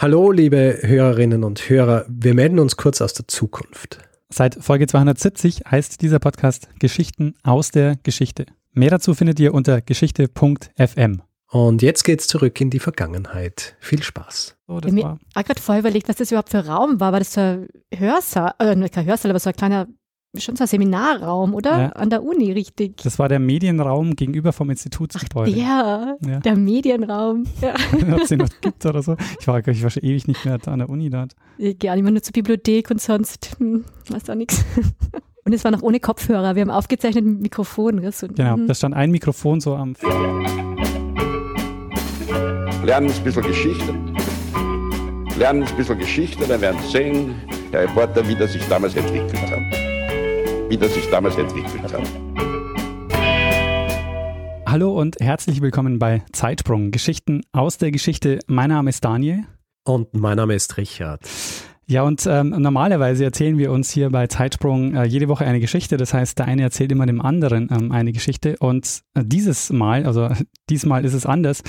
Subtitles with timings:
[0.00, 2.06] Hallo, liebe Hörerinnen und Hörer.
[2.08, 3.98] Wir melden uns kurz aus der Zukunft.
[4.28, 8.46] Seit Folge 270 heißt dieser Podcast Geschichten aus der Geschichte.
[8.70, 11.22] Mehr dazu findet ihr unter geschichte.fm.
[11.50, 13.74] Und jetzt geht's zurück in die Vergangenheit.
[13.80, 14.56] Viel Spaß.
[14.68, 17.10] So, das ich habe gerade vorher überlegt, was das überhaupt für Raum war.
[17.10, 19.88] War das so ein Hörsaal, äh, kein Hörsaal, aber so ein kleiner
[20.36, 21.78] schon so ein Seminarraum, oder?
[21.78, 21.88] Ja.
[21.90, 22.98] An der Uni, richtig.
[23.02, 25.50] Das war der Medienraum gegenüber vom Institutsgebäude.
[25.52, 27.44] Ja, ja, der Medienraum.
[27.60, 27.74] Ja.
[28.14, 29.16] Ob es den noch gibt oder so.
[29.40, 31.34] Ich war, ich war schon ewig nicht mehr an der Uni dort.
[31.56, 34.64] Ich gehe immer nur zur Bibliothek und sonst hm, weiß auch nichts.
[35.44, 36.56] Und es war noch ohne Kopfhörer.
[36.56, 38.12] Wir haben aufgezeichnet mit Mikrofon.
[38.12, 38.66] So, genau, hm.
[38.66, 39.94] da stand ein Mikrofon so am.
[42.84, 43.94] Lernen ein bisschen Geschichte.
[45.38, 47.34] Lernen ein bisschen Geschichte, dann werden Sie sehen,
[47.70, 49.77] Herr Reporter, wie das sich damals entwickelt hat
[50.68, 52.02] wie das sich damals entwickelt hat.
[54.66, 58.40] Hallo und herzlich willkommen bei Zeitsprung, Geschichten aus der Geschichte.
[58.46, 59.44] Mein Name ist Daniel.
[59.84, 61.22] Und mein Name ist Richard.
[61.86, 65.96] Ja, und ähm, normalerweise erzählen wir uns hier bei Zeitsprung äh, jede Woche eine Geschichte.
[65.96, 68.56] Das heißt, der eine erzählt immer dem anderen ähm, eine Geschichte.
[68.58, 70.28] Und äh, dieses Mal, also
[70.68, 71.62] diesmal ist es anders.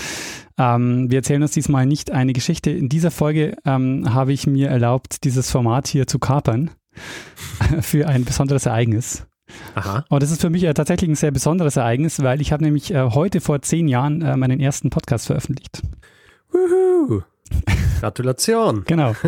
[0.57, 2.69] Ähm, wir erzählen uns diesmal nicht eine Geschichte.
[2.69, 6.71] In dieser Folge ähm, habe ich mir erlaubt, dieses Format hier zu kapern.
[7.81, 9.25] für ein besonderes Ereignis.
[9.75, 10.05] Aha.
[10.09, 12.93] Und das ist für mich äh, tatsächlich ein sehr besonderes Ereignis, weil ich habe nämlich
[12.93, 15.81] äh, heute vor zehn Jahren äh, meinen ersten Podcast veröffentlicht.
[16.51, 17.21] Wuhu.
[17.99, 18.83] Gratulation.
[18.85, 19.15] genau.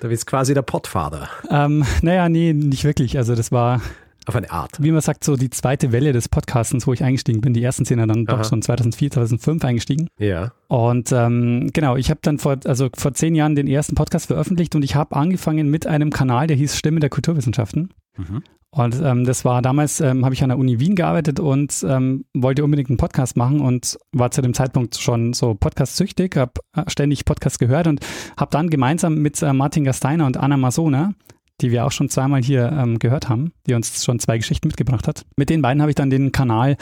[0.00, 1.28] Du bist quasi der Podfather.
[1.50, 3.18] Ähm, naja, nee, nicht wirklich.
[3.18, 3.82] Also das war
[4.28, 4.82] auf eine Art.
[4.82, 7.54] Wie man sagt, so die zweite Welle des Podcastens, wo ich eingestiegen bin.
[7.54, 8.36] Die ersten zehn dann Aha.
[8.36, 10.08] doch schon 2004, 2005 eingestiegen.
[10.18, 10.52] Ja.
[10.68, 14.74] Und ähm, genau, ich habe dann vor, also vor zehn Jahren den ersten Podcast veröffentlicht
[14.74, 17.94] und ich habe angefangen mit einem Kanal, der hieß Stimme der Kulturwissenschaften.
[18.16, 18.42] Mhm.
[18.70, 22.26] Und ähm, das war damals, ähm, habe ich an der Uni Wien gearbeitet und ähm,
[22.34, 26.82] wollte unbedingt einen Podcast machen und war zu dem Zeitpunkt schon so podcast-süchtig, habe äh,
[26.88, 28.00] ständig Podcasts gehört und
[28.36, 31.14] habe dann gemeinsam mit äh, Martin Gasteiner und Anna Masona
[31.60, 35.08] die wir auch schon zweimal hier ähm, gehört haben, die uns schon zwei Geschichten mitgebracht
[35.08, 35.24] hat.
[35.36, 36.76] Mit den beiden habe ich dann den Kanal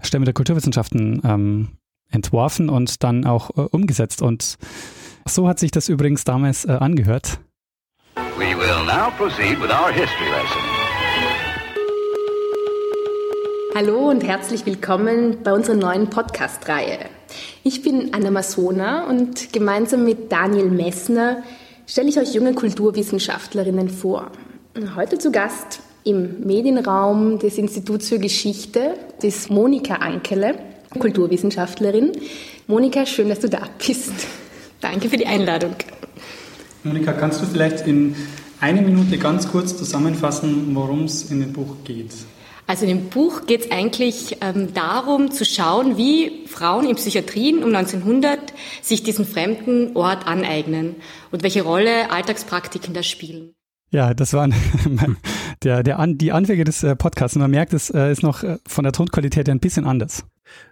[0.00, 1.68] Stämme der Kulturwissenschaften ähm,
[2.10, 4.22] entworfen und dann auch äh, umgesetzt.
[4.22, 4.56] Und
[5.26, 7.40] so hat sich das übrigens damals äh, angehört.
[8.36, 10.60] We will now proceed with our history lesson.
[13.74, 16.98] Hallo und herzlich willkommen bei unserer neuen Podcast-Reihe.
[17.64, 21.42] Ich bin Anna Masona und gemeinsam mit Daniel Messner
[21.86, 24.30] stelle ich euch junge Kulturwissenschaftlerinnen vor.
[24.96, 30.54] Heute zu Gast im Medienraum des Instituts für Geschichte ist Monika Ankele,
[30.98, 32.12] Kulturwissenschaftlerin.
[32.66, 34.12] Monika, schön, dass du da bist.
[34.80, 35.74] Danke für die Einladung.
[36.82, 38.14] Monika, kannst du vielleicht in
[38.60, 42.12] einer Minute ganz kurz zusammenfassen, worum es in dem Buch geht?
[42.66, 47.62] Also in dem Buch geht es eigentlich ähm, darum zu schauen, wie Frauen in Psychiatrien
[47.62, 50.96] um 1900 sich diesen fremden Ort aneignen
[51.30, 53.54] und welche Rolle Alltagspraktiken da spielen.
[53.90, 54.54] Ja, das waren
[55.62, 57.36] der, der An, die Anfänge des äh, Podcasts.
[57.36, 60.24] Man merkt, es äh, ist noch äh, von der Tonqualität ein bisschen anders.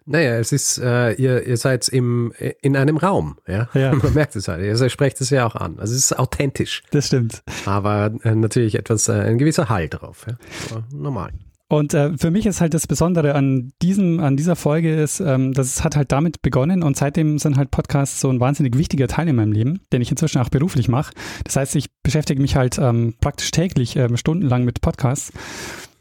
[0.05, 3.69] Naja, es ist, äh, ihr, ihr seid im, in einem Raum, ja?
[3.75, 3.95] ja.
[4.03, 4.63] Man merkt es halt.
[4.63, 5.79] Ihr sprecht es ja auch an.
[5.79, 6.83] Also es ist authentisch.
[6.91, 7.43] Das stimmt.
[7.65, 10.35] Aber äh, natürlich etwas, äh, ein gewisser Hall drauf, ja?
[10.71, 11.33] Aber normal.
[11.73, 15.55] Und äh, für mich ist halt das Besondere an diesem, an dieser Folge ist, ähm,
[15.55, 19.09] dass es hat halt damit begonnen und seitdem sind halt Podcasts so ein wahnsinnig wichtiger
[19.09, 21.15] Teil in meinem Leben, den ich inzwischen auch beruflich mache.
[21.45, 25.33] Das heißt, ich beschäftige mich halt ähm, praktisch täglich ähm, stundenlang mit Podcasts.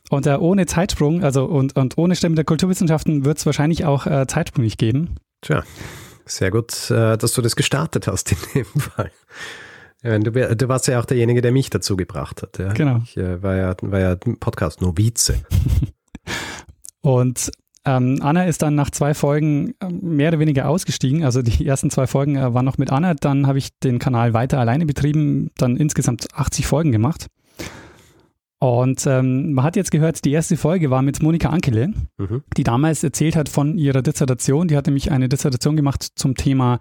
[0.10, 4.06] Und äh, ohne Zeitsprung, also und, und ohne Stimme der Kulturwissenschaften wird es wahrscheinlich auch
[4.08, 5.16] äh, Zeitsprung nicht geben.
[5.40, 5.64] Tja,
[6.26, 9.10] sehr gut, äh, dass du das gestartet hast in dem Fall.
[10.04, 12.58] Ja, du, du, warst ja auch derjenige, der mich dazu gebracht hat.
[12.58, 12.74] Ja?
[12.74, 13.02] Genau.
[13.04, 15.36] Ich äh, war ja, war ja Podcast-Novize.
[17.02, 17.52] Und
[17.86, 21.24] ähm, Anna ist dann nach zwei Folgen ähm, mehr oder weniger ausgestiegen.
[21.24, 23.14] Also die ersten zwei Folgen äh, waren noch mit Anna.
[23.14, 27.28] Dann habe ich den Kanal weiter alleine betrieben, dann insgesamt 80 Folgen gemacht.
[28.62, 32.44] Und ähm, man hat jetzt gehört, die erste Folge war mit Monika Ankele, mhm.
[32.56, 34.68] die damals erzählt hat von ihrer Dissertation.
[34.68, 36.78] Die hat nämlich eine Dissertation gemacht zum Thema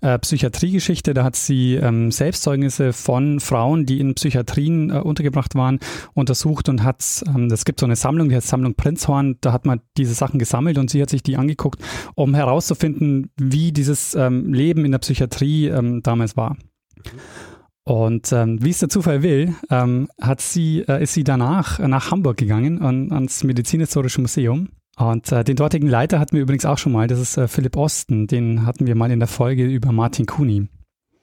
[0.00, 1.12] äh, Psychiatriegeschichte.
[1.12, 5.78] Da hat sie ähm, Selbstzeugnisse von Frauen, die in Psychiatrien äh, untergebracht waren,
[6.14, 9.66] untersucht und hat, ähm, es gibt so eine Sammlung, die heißt Sammlung Prinzhorn, da hat
[9.66, 11.82] man diese Sachen gesammelt und sie hat sich die angeguckt,
[12.14, 16.54] um herauszufinden, wie dieses ähm, Leben in der Psychiatrie ähm, damals war.
[16.54, 17.49] Mhm.
[17.84, 22.10] Und ähm, wie es der Zufall will, ähm, hat sie, äh, ist sie danach nach
[22.10, 24.68] Hamburg gegangen, an, ans Medizinhistorische Museum.
[24.98, 27.76] Und äh, den dortigen Leiter hatten wir übrigens auch schon mal, das ist äh, Philipp
[27.76, 30.68] Osten, den hatten wir mal in der Folge über Martin Kuni.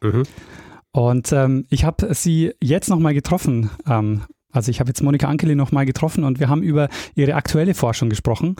[0.01, 0.23] Mhm.
[0.91, 4.23] Und ähm, ich habe sie jetzt nochmal getroffen, ähm,
[4.57, 8.09] Also ich habe jetzt Monika Ankeli nochmal getroffen und wir haben über ihre aktuelle Forschung
[8.09, 8.55] gesprochen.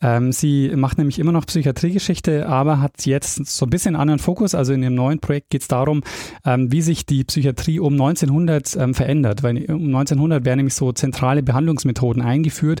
[0.00, 4.54] Ähm, sie macht nämlich immer noch Psychiatriegeschichte, aber hat jetzt so ein bisschen anderen Fokus.
[4.54, 6.02] Also in ihrem neuen Projekt geht es darum,
[6.44, 9.42] ähm, wie sich die Psychiatrie um 1900 ähm, verändert.
[9.42, 12.80] Weil um 1900 werden nämlich so zentrale Behandlungsmethoden eingeführt,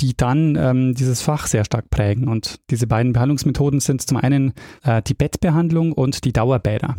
[0.00, 2.28] die dann ähm, dieses Fach sehr stark prägen.
[2.28, 4.52] Und diese beiden Behandlungsmethoden sind zum einen
[4.84, 6.96] äh, die Bettbehandlung und die Dauerbäder.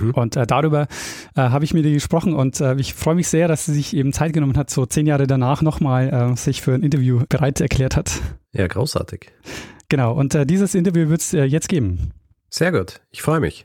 [0.00, 0.10] Mhm.
[0.12, 0.88] Und äh, darüber
[1.36, 3.94] äh, habe ich mit ihr gesprochen und äh, ich freue mich sehr, dass sie sich
[3.96, 7.60] eben Zeit genommen hat, so zehn Jahre danach nochmal äh, sich für ein Interview bereit
[7.60, 8.20] erklärt hat.
[8.52, 9.30] Ja, großartig.
[9.88, 12.12] Genau, und äh, dieses Interview wird es äh, jetzt geben.
[12.48, 13.64] Sehr gut, ich freue mich.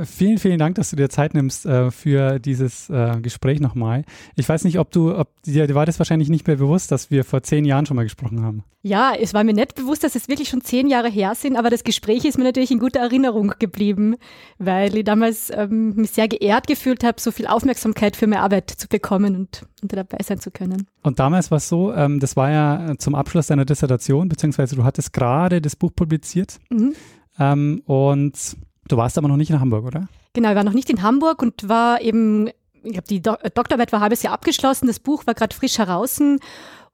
[0.00, 4.04] Vielen, vielen Dank, dass du dir Zeit nimmst äh, für dieses äh, Gespräch nochmal.
[4.36, 7.24] Ich weiß nicht, ob du, ob dir war das wahrscheinlich nicht mehr bewusst, dass wir
[7.24, 8.64] vor zehn Jahren schon mal gesprochen haben.
[8.80, 11.68] Ja, es war mir nicht bewusst, dass es wirklich schon zehn Jahre her sind, aber
[11.68, 14.16] das Gespräch ist mir natürlich in guter Erinnerung geblieben,
[14.58, 18.70] weil ich damals ähm, mich sehr geehrt gefühlt habe, so viel Aufmerksamkeit für meine Arbeit
[18.70, 20.86] zu bekommen und, und dabei sein zu können.
[21.02, 24.84] Und damals war es so, ähm, das war ja zum Abschluss deiner Dissertation, beziehungsweise du
[24.84, 26.94] hattest gerade das Buch publiziert mhm.
[27.38, 28.56] ähm, und
[28.88, 30.08] Du warst aber noch nicht in Hamburg, oder?
[30.32, 32.48] Genau, ich war noch nicht in Hamburg und war eben,
[32.82, 35.78] ich glaube, die Do Doktorarbeit war ein halbes Jahr abgeschlossen, das Buch war gerade frisch
[35.78, 36.20] heraus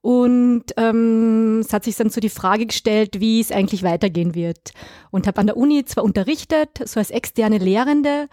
[0.01, 4.71] und ähm, es hat sich dann so die Frage gestellt, wie es eigentlich weitergehen wird.
[5.11, 8.29] Und habe an der Uni zwar unterrichtet, so als externe Lehrende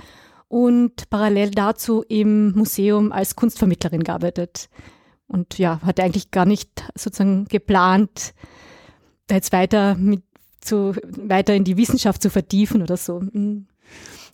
[0.48, 4.68] und parallel dazu im Museum als Kunstvermittlerin gearbeitet.
[5.26, 8.32] Und ja, hatte eigentlich gar nicht sozusagen geplant,
[9.26, 10.22] da jetzt weiter mit
[10.66, 13.20] zu, weiter in die Wissenschaft zu vertiefen oder so.
[13.20, 13.66] Mhm.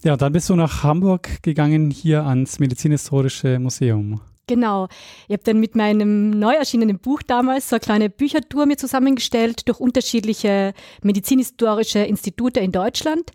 [0.05, 4.21] Ja, dann bist du nach Hamburg gegangen, hier ans Medizinhistorische Museum.
[4.49, 4.89] Genau.
[5.29, 9.69] Ich habe dann mit meinem neu erschienenen Buch damals so eine kleine Büchertour mir zusammengestellt
[9.69, 13.31] durch unterschiedliche medizinhistorische Institute in Deutschland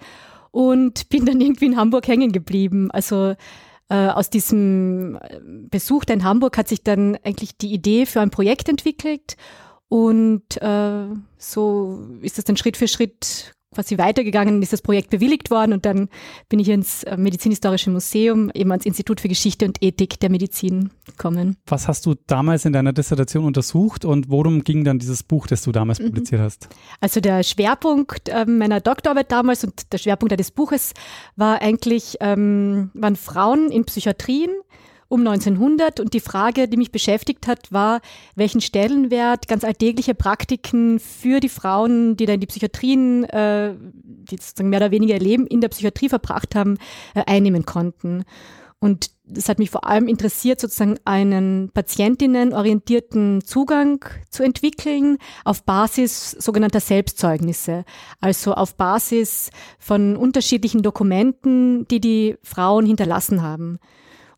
[0.52, 2.92] und bin dann irgendwie in Hamburg hängen geblieben.
[2.92, 3.36] Also
[3.90, 5.18] äh, aus diesem
[5.70, 9.38] Besuch in Hamburg hat sich dann eigentlich die Idee für ein Projekt entwickelt
[9.90, 11.08] und äh,
[11.38, 15.86] so ist es dann Schritt für Schritt quasi weitergegangen, ist das Projekt bewilligt worden und
[15.86, 16.10] dann
[16.50, 20.90] bin ich ins äh, Medizinhistorische Museum, eben ans Institut für Geschichte und Ethik der Medizin
[21.06, 21.58] gekommen.
[21.68, 25.62] Was hast du damals in deiner Dissertation untersucht und worum ging dann dieses Buch, das
[25.62, 26.06] du damals mhm.
[26.06, 26.70] publiziert hast?
[27.02, 30.94] Also der Schwerpunkt äh, meiner Doktorarbeit damals und der Schwerpunkt des Buches
[31.36, 34.50] war eigentlich, ähm, waren Frauen in Psychiatrien
[35.10, 38.02] um 1900 und die Frage, die mich beschäftigt hat, war,
[38.36, 44.36] welchen Stellenwert ganz alltägliche Praktiken für die Frauen, die da in die Psychiatrien, äh, die
[44.36, 46.78] sozusagen mehr oder weniger ihr Leben in der Psychiatrie verbracht haben,
[47.16, 48.26] äh, einnehmen konnten.
[48.80, 56.32] Und das hat mich vor allem interessiert, sozusagen einen patientinnenorientierten Zugang zu entwickeln auf Basis
[56.32, 57.86] sogenannter Selbstzeugnisse,
[58.22, 59.50] also auf Basis
[59.80, 63.80] von unterschiedlichen Dokumenten, die die Frauen hinterlassen haben.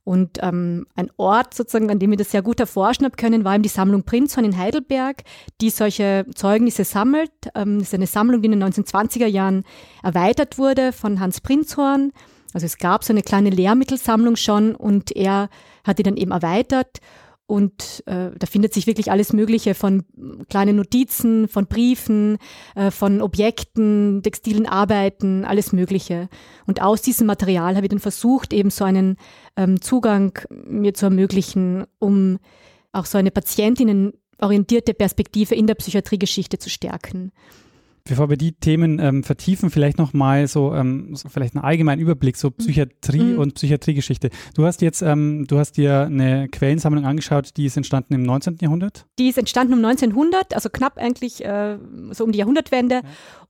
[0.03, 3.53] Und ähm, ein Ort sozusagen, an dem ich das sehr gut erforschen habe können, war
[3.53, 5.23] eben die Sammlung Prinzhorn in Heidelberg,
[5.61, 7.31] die solche Zeugnisse sammelt.
[7.53, 9.65] Ähm, das ist eine Sammlung, die in den 1920er Jahren
[10.01, 12.11] erweitert wurde von Hans Prinzhorn.
[12.53, 15.49] Also es gab so eine kleine Lehrmittelsammlung schon und er
[15.83, 16.99] hat die dann eben erweitert
[17.49, 20.03] und äh, da findet sich wirklich alles Mögliche von
[20.49, 22.37] kleinen Notizen, von Briefen,
[22.75, 26.29] äh, von Objekten, textilen Arbeiten, alles Mögliche.
[26.67, 29.17] Und aus diesem Material habe ich dann versucht, eben so einen
[29.57, 30.37] ähm, Zugang
[30.67, 32.37] mir zu ermöglichen, um
[32.91, 37.31] auch so eine patientinnenorientierte Perspektive in der Psychiatriegeschichte zu stärken.
[38.09, 42.37] Bevor wir die Themen ähm, vertiefen, vielleicht nochmal so, ähm, so vielleicht einen allgemeinen Überblick,
[42.37, 43.37] so Psychiatrie mhm.
[43.37, 44.31] und Psychiatriegeschichte.
[44.55, 48.57] Du hast jetzt, ähm, du hast dir eine Quellensammlung angeschaut, die ist entstanden im 19.
[48.61, 49.05] Jahrhundert?
[49.19, 51.77] Die ist entstanden um 1900, also knapp eigentlich äh,
[52.09, 52.95] so um die Jahrhundertwende.
[52.95, 53.01] Ja.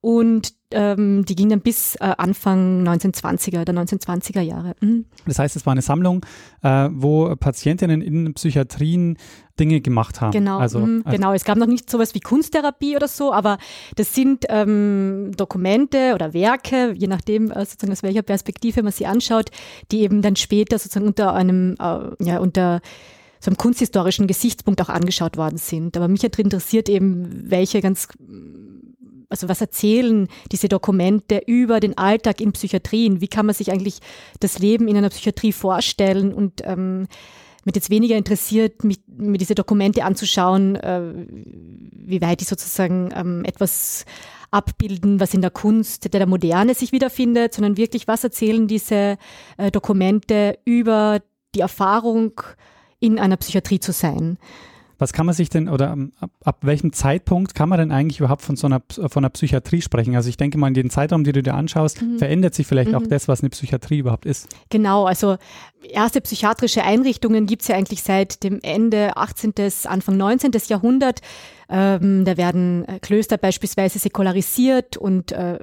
[0.01, 4.75] Und ähm, die ging dann bis äh, Anfang 1920er, der 1920er Jahre.
[4.81, 5.05] Mhm.
[5.25, 6.25] Das heißt, es war eine Sammlung,
[6.63, 9.17] äh, wo Patientinnen in Psychiatrien
[9.59, 10.31] Dinge gemacht haben.
[10.31, 11.33] Genau, also, mhm, also, genau.
[11.33, 13.57] Es gab noch nicht sowas wie Kunsttherapie oder so, aber
[13.95, 19.05] das sind ähm, Dokumente oder Werke, je nachdem äh, sozusagen aus welcher Perspektive man sie
[19.05, 19.51] anschaut,
[19.91, 22.81] die eben dann später sozusagen unter einem, äh, ja, unter
[23.39, 25.95] so einem kunsthistorischen Gesichtspunkt auch angeschaut worden sind.
[25.95, 28.07] Aber mich hat interessiert eben, welche ganz
[29.29, 33.21] also was erzählen diese Dokumente über den Alltag in Psychiatrien?
[33.21, 33.99] Wie kann man sich eigentlich
[34.39, 36.33] das Leben in einer Psychiatrie vorstellen?
[36.33, 37.07] Und ähm,
[37.65, 41.01] mit jetzt weniger interessiert, mich, mir diese Dokumente anzuschauen, äh,
[41.91, 44.05] wie weit die sozusagen ähm, etwas
[44.51, 49.17] abbilden, was in der Kunst der, der Moderne sich wiederfindet, sondern wirklich, was erzählen diese
[49.57, 51.19] äh, Dokumente über
[51.53, 52.41] die Erfahrung,
[52.99, 54.37] in einer Psychiatrie zu sein.
[54.99, 58.19] Was kann man sich denn oder ähm, ab, ab, welchem Zeitpunkt kann man denn eigentlich
[58.19, 60.15] überhaupt von so einer, von einer Psychiatrie sprechen?
[60.15, 62.19] Also ich denke mal, in dem Zeitraum, den du dir anschaust, mhm.
[62.19, 62.95] verändert sich vielleicht mhm.
[62.95, 64.49] auch das, was eine Psychiatrie überhaupt ist.
[64.69, 65.37] Genau, also
[65.81, 69.53] erste psychiatrische Einrichtungen gibt es ja eigentlich seit dem Ende 18.
[69.85, 70.51] Anfang 19.
[70.67, 71.21] Jahrhundert.
[71.69, 75.59] Ähm, da werden äh, Klöster beispielsweise säkularisiert und äh,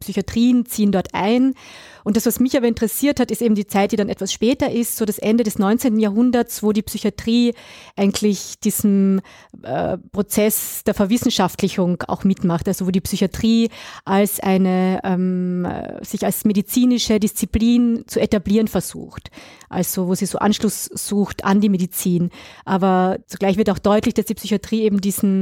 [0.00, 1.54] Psychiatrien ziehen dort ein.
[2.02, 4.70] Und das, was mich aber interessiert hat, ist eben die Zeit, die dann etwas später
[4.70, 5.98] ist, so das Ende des 19.
[5.98, 7.54] Jahrhunderts, wo die Psychiatrie
[7.96, 9.20] eigentlich diesem
[9.62, 12.68] äh, Prozess der Verwissenschaftlichung auch mitmacht.
[12.68, 13.70] Also wo die Psychiatrie
[14.04, 15.66] als eine, ähm,
[16.02, 19.30] sich als medizinische Disziplin zu etablieren versucht.
[19.68, 22.30] Also wo sie so Anschluss sucht an die Medizin.
[22.64, 25.33] Aber zugleich wird auch deutlich, dass die Psychiatrie eben diesen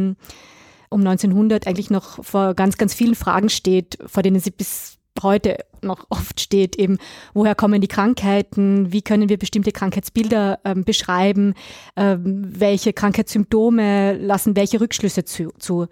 [0.91, 5.59] um 1900 eigentlich noch vor ganz, ganz vielen Fragen steht, vor denen sie bis heute
[5.83, 6.99] noch oft steht, eben,
[7.35, 11.55] woher kommen die Krankheiten, wie können wir bestimmte Krankheitsbilder ähm, beschreiben,
[11.97, 15.51] ähm, welche Krankheitssymptome lassen welche Rückschlüsse zu.
[15.59, 15.87] zu.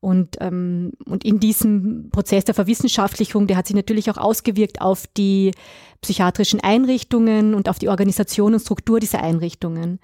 [0.00, 5.06] Und, ähm, und in diesem Prozess der Verwissenschaftlichung, der hat sich natürlich auch ausgewirkt auf
[5.06, 5.52] die
[6.00, 10.00] psychiatrischen Einrichtungen und auf die Organisation und Struktur dieser Einrichtungen.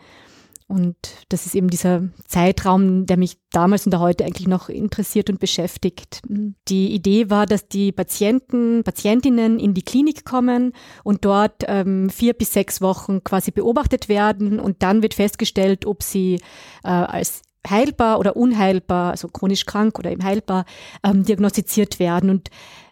[0.69, 0.97] Und
[1.29, 6.23] das ist eben dieser Zeitraum, der mich damals und heute eigentlich noch interessiert und beschäftigt.
[6.69, 10.73] Die Idee war, dass die Patienten, Patientinnen in die Klinik kommen
[11.05, 16.03] und dort ähm, vier bis sechs Wochen quasi beobachtet werden und dann wird festgestellt, ob
[16.03, 16.41] sie
[16.83, 20.65] äh, als heilbar oder unheilbar, also chronisch krank oder eben heilbar,
[21.05, 22.31] ähm, diagnostiziert werden.
[22.31, 22.51] Und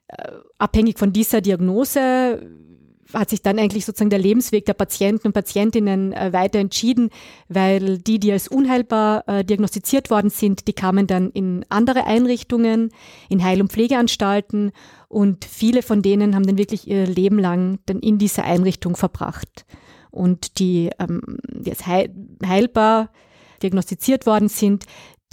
[0.08, 2.40] äh, abhängig von dieser Diagnose
[3.14, 7.10] hat sich dann eigentlich sozusagen der Lebensweg der Patienten und Patientinnen äh, weiter entschieden,
[7.48, 12.90] weil die, die als unheilbar äh, diagnostiziert worden sind, die kamen dann in andere Einrichtungen,
[13.28, 14.72] in Heil- und Pflegeanstalten
[15.08, 19.64] und viele von denen haben dann wirklich ihr Leben lang dann in dieser Einrichtung verbracht.
[20.10, 23.10] Und die, ähm, die als heilbar
[23.62, 24.84] diagnostiziert worden sind,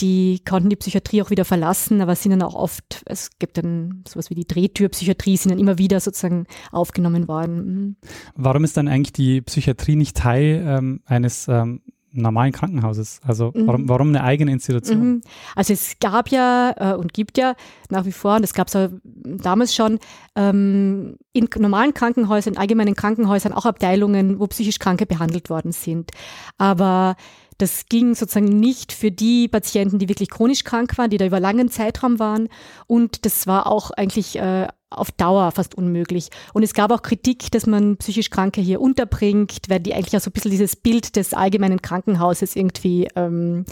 [0.01, 4.03] die konnten die Psychiatrie auch wieder verlassen, aber sind dann auch oft, es gibt dann
[4.07, 7.55] sowas wie die Drehtürpsychiatrie, sind dann immer wieder sozusagen aufgenommen worden.
[7.55, 7.95] Mhm.
[8.35, 11.81] Warum ist dann eigentlich die Psychiatrie nicht Teil ähm, eines ähm,
[12.13, 13.21] normalen Krankenhauses?
[13.23, 13.67] Also mhm.
[13.67, 14.99] warum, warum eine eigene Institution?
[14.99, 15.21] Mhm.
[15.55, 17.55] Also es gab ja äh, und gibt ja
[17.89, 19.99] nach wie vor, und das gab es ja damals schon,
[20.35, 26.11] ähm, in normalen Krankenhäusern, in allgemeinen Krankenhäusern auch Abteilungen, wo psychisch Kranke behandelt worden sind.
[26.57, 27.15] Aber
[27.61, 31.39] das ging sozusagen nicht für die Patienten, die wirklich chronisch krank waren, die da über
[31.39, 32.49] langen Zeitraum waren.
[32.87, 36.29] Und das war auch eigentlich äh, auf Dauer fast unmöglich.
[36.53, 40.21] Und es gab auch Kritik, dass man psychisch Kranke hier unterbringt, weil die eigentlich auch
[40.21, 43.65] so ein bisschen dieses Bild des allgemeinen Krankenhauses irgendwie ähm,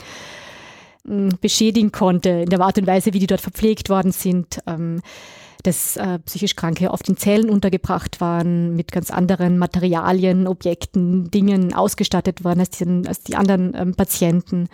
[1.41, 4.59] beschädigen konnte, in der Art und Weise, wie die dort verpflegt worden sind.
[4.67, 5.01] Ähm,
[5.63, 11.73] dass äh, psychisch Kranke oft in Zellen untergebracht waren, mit ganz anderen Materialien, Objekten, Dingen
[11.73, 14.67] ausgestattet waren als die, als die anderen ähm, Patienten.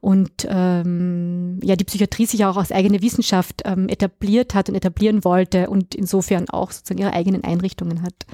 [0.00, 5.24] Und ähm, ja, die Psychiatrie sich auch als eigene Wissenschaft ähm, etabliert hat und etablieren
[5.24, 8.26] wollte und insofern auch sozusagen ihre eigenen Einrichtungen hat.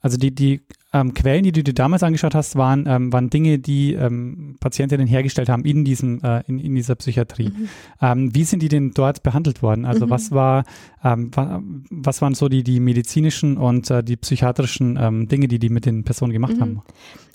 [0.00, 0.62] Also die, die
[0.92, 5.06] ähm, Quellen, die du dir damals angeschaut hast, waren, ähm, waren Dinge, die ähm, Patientinnen
[5.06, 7.50] hergestellt haben in diesem, äh, in, in dieser Psychiatrie.
[7.50, 7.68] Mhm.
[8.00, 9.84] Ähm, wie sind die denn dort behandelt worden?
[9.84, 10.10] Also mhm.
[10.10, 10.64] was war,
[11.04, 15.58] ähm, wa was waren so die, die medizinischen und äh, die psychiatrischen ähm, Dinge, die
[15.58, 16.60] die mit den Personen gemacht mhm.
[16.60, 16.82] haben?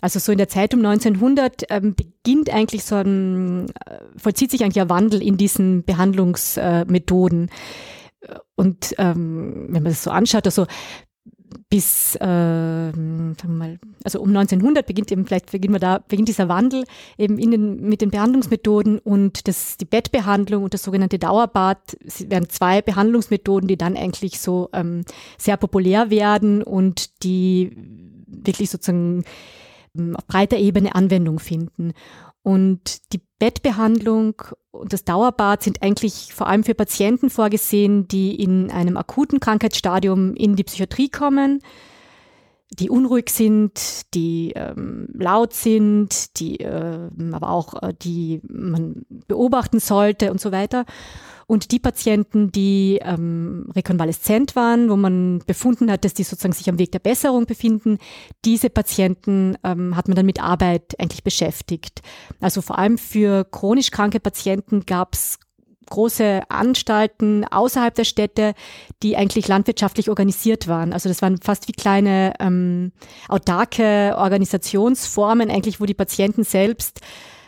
[0.01, 4.81] Also so in der Zeit um 1900 beginnt eigentlich so ein, äh, vollzieht sich eigentlich
[4.81, 7.50] ein Wandel in diesen Behandlungsmethoden.
[8.21, 10.65] Äh, und ähm, wenn man das so anschaut, also
[11.69, 16.85] bis, äh, mal, also um 1900 beginnt eben, vielleicht beginnen wir da, beginnt dieser Wandel
[17.17, 21.97] eben in den, mit den Behandlungsmethoden und das, die Bettbehandlung und das sogenannte Dauerbad
[22.27, 25.03] werden zwei Behandlungsmethoden, die dann eigentlich so ähm,
[25.38, 27.75] sehr populär werden und die
[28.27, 29.24] wirklich sozusagen
[29.97, 31.93] ähm, auf breiter Ebene Anwendung finden.
[32.43, 38.71] Und die Bettbehandlung und das Dauerbad sind eigentlich vor allem für Patienten vorgesehen, die in
[38.71, 41.59] einem akuten Krankheitsstadium in die Psychiatrie kommen,
[42.71, 46.97] die unruhig sind, die ähm, laut sind, die äh,
[47.33, 50.83] aber auch äh, die man beobachten sollte und so weiter.
[51.47, 56.69] Und die Patienten, die ähm, rekonvaleszent waren, wo man befunden hat, dass die sozusagen sich
[56.69, 57.99] am Weg der Besserung befinden,
[58.45, 62.01] diese Patienten ähm, hat man dann mit Arbeit eigentlich beschäftigt.
[62.39, 65.39] Also vor allem für chronisch kranke Patienten gab es
[65.87, 68.53] große Anstalten außerhalb der Städte,
[69.03, 70.93] die eigentlich landwirtschaftlich organisiert waren.
[70.93, 72.91] Also das waren fast wie kleine ähm,
[73.27, 77.01] autarke Organisationsformen, eigentlich, wo die Patienten selbst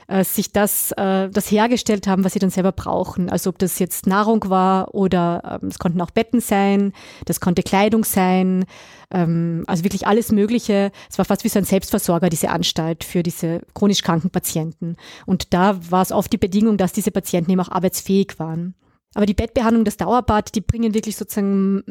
[0.08, 3.30] äh, sich das, äh, das hergestellt haben, was sie dann selber brauchen.
[3.30, 6.94] Also ob das jetzt Nahrung war oder ähm, es konnten auch Betten sein,
[7.26, 8.66] das konnte Kleidung sein,
[9.12, 10.92] ähm, also wirklich alles Mögliche.
[11.10, 14.96] Es war fast wie so ein Selbstversorger, diese Anstalt für diese chronisch kranken Patienten.
[15.26, 18.76] Und da war es oft die Bedingung, dass diese Patienten eben auch arbeitsfähig waren.
[19.14, 21.84] Aber die Bettbehandlung, das Dauerbad, die bringen wirklich sozusagen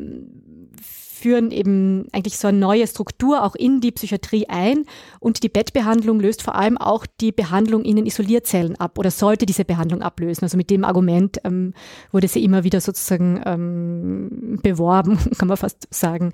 [1.17, 4.85] führen eben eigentlich so eine neue Struktur auch in die Psychiatrie ein
[5.19, 9.47] und die Bettbehandlung löst vor allem auch die Behandlung in den Isolierzellen ab oder sollte
[9.47, 10.45] diese Behandlung ablösen.
[10.45, 11.73] Also mit dem Argument ähm,
[12.13, 16.33] wurde sie immer wieder sozusagen ähm, beworben, kann man fast sagen.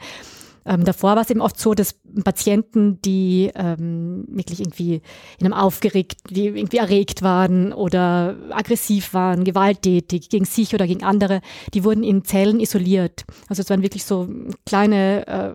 [0.64, 5.02] Ähm, davor war es eben oft so, dass Patienten, die ähm, wirklich irgendwie
[5.38, 11.04] in einem aufgeregt, die irgendwie erregt waren oder aggressiv waren, gewalttätig gegen sich oder gegen
[11.04, 11.40] andere,
[11.75, 13.25] die wurden in Zellen isoliert.
[13.49, 14.28] Also es waren wirklich so
[14.66, 15.52] kleine äh,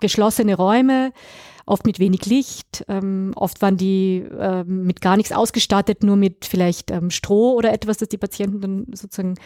[0.00, 1.12] geschlossene Räume,
[1.66, 2.84] oft mit wenig Licht.
[2.88, 7.72] Ähm, oft waren die äh, mit gar nichts ausgestattet, nur mit vielleicht ähm, Stroh oder
[7.72, 9.36] etwas, das die Patienten dann sozusagen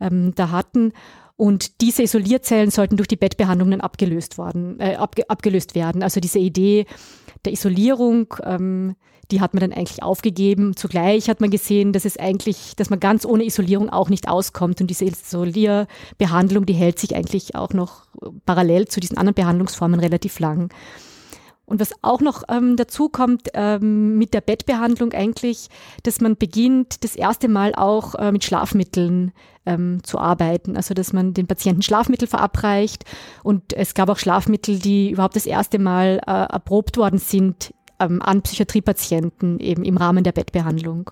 [0.00, 0.92] ähm, da hatten.
[1.38, 6.02] Und diese Isolierzellen sollten durch die Bettbehandlung dann abgelöst, worden, äh, abge abgelöst werden.
[6.02, 6.84] Also diese Idee
[7.44, 8.96] der Isolierung, ähm,
[9.30, 10.74] die hat man dann eigentlich aufgegeben.
[10.74, 14.80] Zugleich hat man gesehen, dass es eigentlich, dass man ganz ohne Isolierung auch nicht auskommt.
[14.80, 18.06] Und diese Isolierbehandlung, die hält sich eigentlich auch noch
[18.44, 20.72] parallel zu diesen anderen Behandlungsformen relativ lang.
[21.66, 25.68] Und was auch noch ähm, dazu kommt ähm, mit der Bettbehandlung eigentlich,
[26.02, 29.32] dass man beginnt, das erste Mal auch äh, mit Schlafmitteln
[29.68, 30.76] ähm, zu arbeiten.
[30.76, 33.04] Also dass man den Patienten Schlafmittel verabreicht.
[33.42, 38.22] Und es gab auch Schlafmittel, die überhaupt das erste Mal äh, erprobt worden sind ähm,
[38.22, 41.10] an Psychiatriepatienten eben im Rahmen der Bettbehandlung.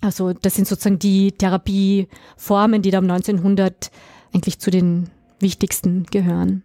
[0.00, 3.90] Also das sind sozusagen die Therapieformen, die da um 1900
[4.34, 6.64] eigentlich zu den wichtigsten gehören.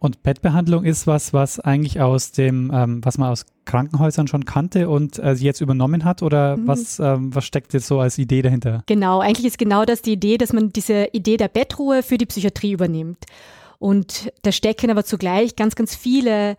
[0.00, 4.88] Und Bettbehandlung ist was, was eigentlich aus dem, ähm, was man aus Krankenhäusern schon kannte
[4.88, 6.66] und äh, sie jetzt übernommen hat oder mhm.
[6.66, 8.82] was, ähm, was steckt jetzt so als Idee dahinter?
[8.86, 12.24] Genau, eigentlich ist genau das die Idee, dass man diese Idee der Bettruhe für die
[12.24, 13.26] Psychiatrie übernimmt.
[13.78, 16.56] Und da stecken aber zugleich ganz, ganz viele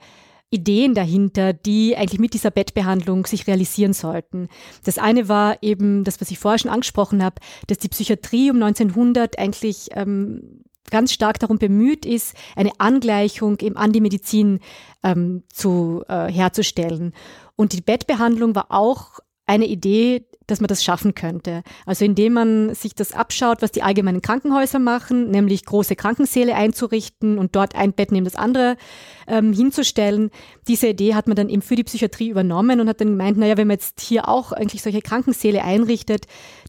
[0.51, 4.49] Ideen dahinter, die eigentlich mit dieser Bettbehandlung sich realisieren sollten.
[4.83, 8.57] Das eine war eben das, was ich vorher schon angesprochen habe, dass die Psychiatrie um
[8.57, 14.59] 1900 eigentlich ähm, ganz stark darum bemüht ist, eine Angleichung eben an die Medizin
[15.03, 17.13] ähm, zu, äh, herzustellen.
[17.55, 21.63] Und die Bettbehandlung war auch eine Idee, dass man das schaffen könnte.
[21.85, 27.37] Also indem man sich das abschaut, was die allgemeinen Krankenhäuser machen, nämlich große Krankensäle einzurichten
[27.37, 28.77] und dort ein Bett neben das andere
[29.27, 30.31] ähm, hinzustellen.
[30.67, 33.57] Diese Idee hat man dann eben für die Psychiatrie übernommen und hat dann gemeint, naja,
[33.57, 36.25] wenn man jetzt hier auch eigentlich solche Krankensäle einrichtet,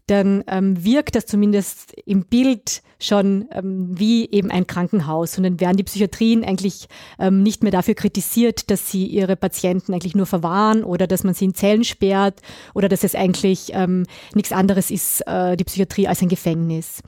[0.07, 5.37] dann ähm, wirkt das zumindest im Bild schon ähm, wie eben ein Krankenhaus.
[5.37, 9.93] Und dann werden die Psychiatrien eigentlich ähm, nicht mehr dafür kritisiert, dass sie ihre Patienten
[9.93, 12.41] eigentlich nur verwahren oder dass man sie in Zellen sperrt
[12.75, 17.03] oder dass es eigentlich ähm, nichts anderes ist, äh, die Psychiatrie als ein Gefängnis.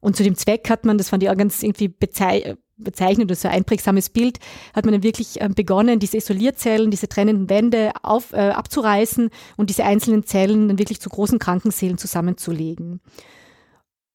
[0.00, 3.34] Und zu dem Zweck hat man, das fand ich auch ganz irgendwie bezeichnet, bezeichnet oder
[3.34, 4.38] so ein einprägsames Bild,
[4.72, 9.70] hat man dann wirklich ähm, begonnen, diese Isolierzellen, diese trennenden Wände auf, äh, abzureißen und
[9.70, 13.00] diese einzelnen Zellen dann wirklich zu großen Krankensälen zusammenzulegen.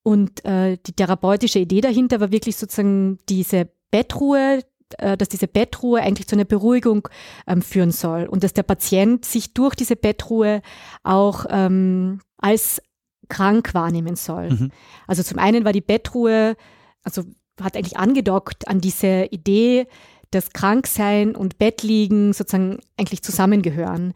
[0.03, 4.61] Und äh, die therapeutische Idee dahinter war wirklich sozusagen diese Bettruhe,
[4.97, 7.07] dass diese Bettruhe eigentlich zu einer Beruhigung
[7.47, 10.61] ähm, führen soll und dass der Patient sich durch diese Bettruhe
[11.03, 12.81] auch ähm, als
[13.29, 14.49] krank wahrnehmen soll.
[14.49, 14.71] Mhm.
[15.07, 16.55] Also zum einen war die Bettruhe,
[17.03, 17.23] also
[17.61, 19.87] hat eigentlich angedockt an diese Idee,
[20.31, 24.13] dass Kranksein und Bettliegen sozusagen eigentlich zusammengehören.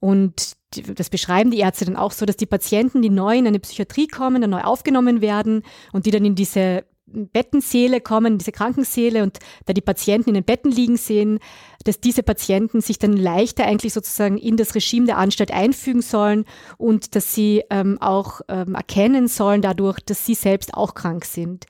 [0.00, 0.56] Und
[0.96, 4.08] das beschreiben die Ärzte dann auch so, dass die Patienten, die neu in eine Psychiatrie
[4.08, 5.62] kommen, dann neu aufgenommen werden
[5.92, 10.44] und die dann in diese Bettensäle kommen, diese Krankensäle und da die Patienten in den
[10.44, 11.38] Betten liegen sehen,
[11.84, 16.44] dass diese Patienten sich dann leichter eigentlich sozusagen in das Regime der Anstalt einfügen sollen
[16.78, 21.66] und dass sie ähm, auch ähm, erkennen sollen dadurch, dass sie selbst auch krank sind.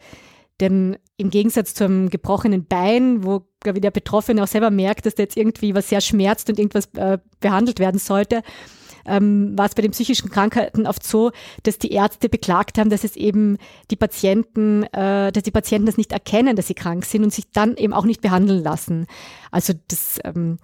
[0.60, 5.06] Denn im Gegensatz zu einem gebrochenen Bein, wo glaube ich, der Betroffene auch selber merkt,
[5.06, 8.42] dass da jetzt irgendwie was sehr schmerzt und irgendwas äh, behandelt werden sollte,
[9.06, 11.32] ähm, war es bei den psychischen Krankheiten oft so,
[11.62, 13.58] dass die Ärzte beklagt haben, dass es eben
[13.90, 17.50] die Patienten, äh, dass die Patienten das nicht erkennen, dass sie krank sind und sich
[17.50, 19.06] dann eben auch nicht behandeln lassen.
[19.50, 20.58] Also das ähm,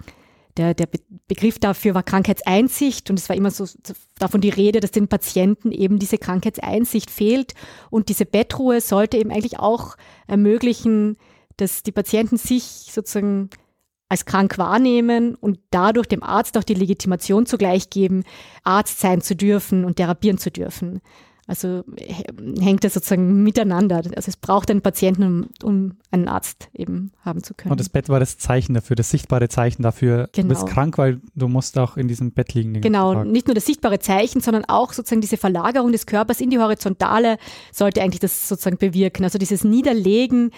[0.56, 0.88] der, der
[1.28, 3.76] Begriff dafür war Krankheitseinsicht und es war immer so, so
[4.18, 7.54] davon die Rede, dass den Patienten eben diese Krankheitseinsicht fehlt
[7.90, 9.96] und diese Bettruhe sollte eben eigentlich auch
[10.26, 11.18] ermöglichen,
[11.56, 13.50] dass die Patienten sich sozusagen
[14.08, 18.24] als krank wahrnehmen und dadurch dem Arzt auch die Legitimation zugleich geben,
[18.62, 21.00] Arzt sein zu dürfen und therapieren zu dürfen.
[21.48, 21.84] Also
[22.60, 23.98] hängt das sozusagen miteinander.
[23.98, 27.70] Also es braucht einen Patienten, um, um, einen Arzt eben haben zu können.
[27.70, 30.48] Und das Bett war das Zeichen dafür, das sichtbare Zeichen dafür, genau.
[30.48, 32.80] du bist krank, weil du musst auch in diesem Bett liegen.
[32.80, 36.58] Genau, nicht nur das sichtbare Zeichen, sondern auch sozusagen diese Verlagerung des Körpers in die
[36.58, 37.38] Horizontale
[37.72, 39.22] sollte eigentlich das sozusagen bewirken.
[39.22, 40.50] Also dieses Niederlegen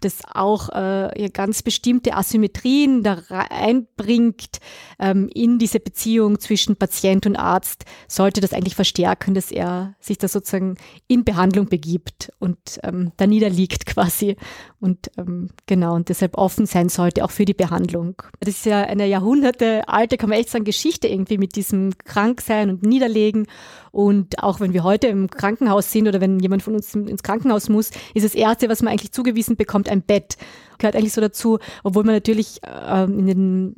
[0.00, 4.58] das auch äh, ganz bestimmte Asymmetrien da einbringt
[4.98, 10.18] ähm, in diese Beziehung zwischen Patient und Arzt, sollte das eigentlich verstärken, dass er sich
[10.18, 10.76] da sozusagen
[11.06, 14.36] in Behandlung begibt und ähm, da niederliegt quasi
[14.80, 18.22] und ähm, genau und deshalb offen sein sollte auch für die Behandlung.
[18.40, 22.68] Das ist ja eine Jahrhunderte alte, kann man echt sagen, Geschichte irgendwie mit diesem Kranksein
[22.68, 23.46] und Niederlegen
[23.94, 27.68] und auch wenn wir heute im Krankenhaus sind oder wenn jemand von uns ins Krankenhaus
[27.68, 30.36] muss, ist das Erste, was man eigentlich zugewiesen bekommt, ein Bett.
[30.78, 33.74] Gehört eigentlich so dazu, obwohl man natürlich ähm, in den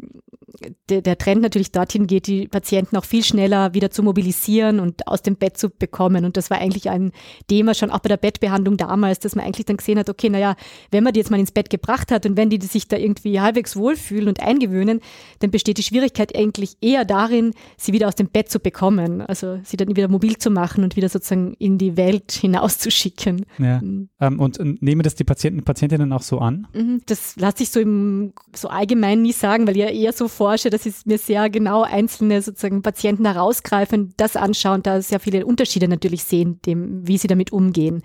[0.89, 5.07] der, der Trend natürlich dorthin geht, die Patienten auch viel schneller wieder zu mobilisieren und
[5.07, 6.25] aus dem Bett zu bekommen.
[6.25, 7.13] Und das war eigentlich ein
[7.49, 10.57] Thema schon auch bei der Bettbehandlung damals, dass man eigentlich dann gesehen hat, okay, naja,
[10.91, 13.41] wenn man die jetzt mal ins Bett gebracht hat und wenn die sich da irgendwie
[13.41, 15.01] halbwegs wohlfühlen und eingewöhnen,
[15.41, 19.21] dann besteht die Schwierigkeit eigentlich eher darin, sie wieder aus dem Bett zu bekommen.
[19.21, 23.47] Also sie dann wieder mobil zu machen und wieder sozusagen in die Welt hinauszuschicken.
[23.59, 23.81] Ja.
[23.81, 24.09] Mhm.
[24.21, 26.67] Ähm, und nehmen das die Patienten und Patientinnen auch so an?
[26.73, 27.03] Mhm.
[27.07, 30.87] Das lasse ich so im so allgemein nie sagen, weil ja eher so forsche, dass
[30.87, 36.25] ich mir sehr genau einzelne sozusagen Patienten herausgreifen, das anschauen, da sehr viele Unterschiede natürlich
[36.25, 38.03] sehen, dem, wie sie damit umgehen.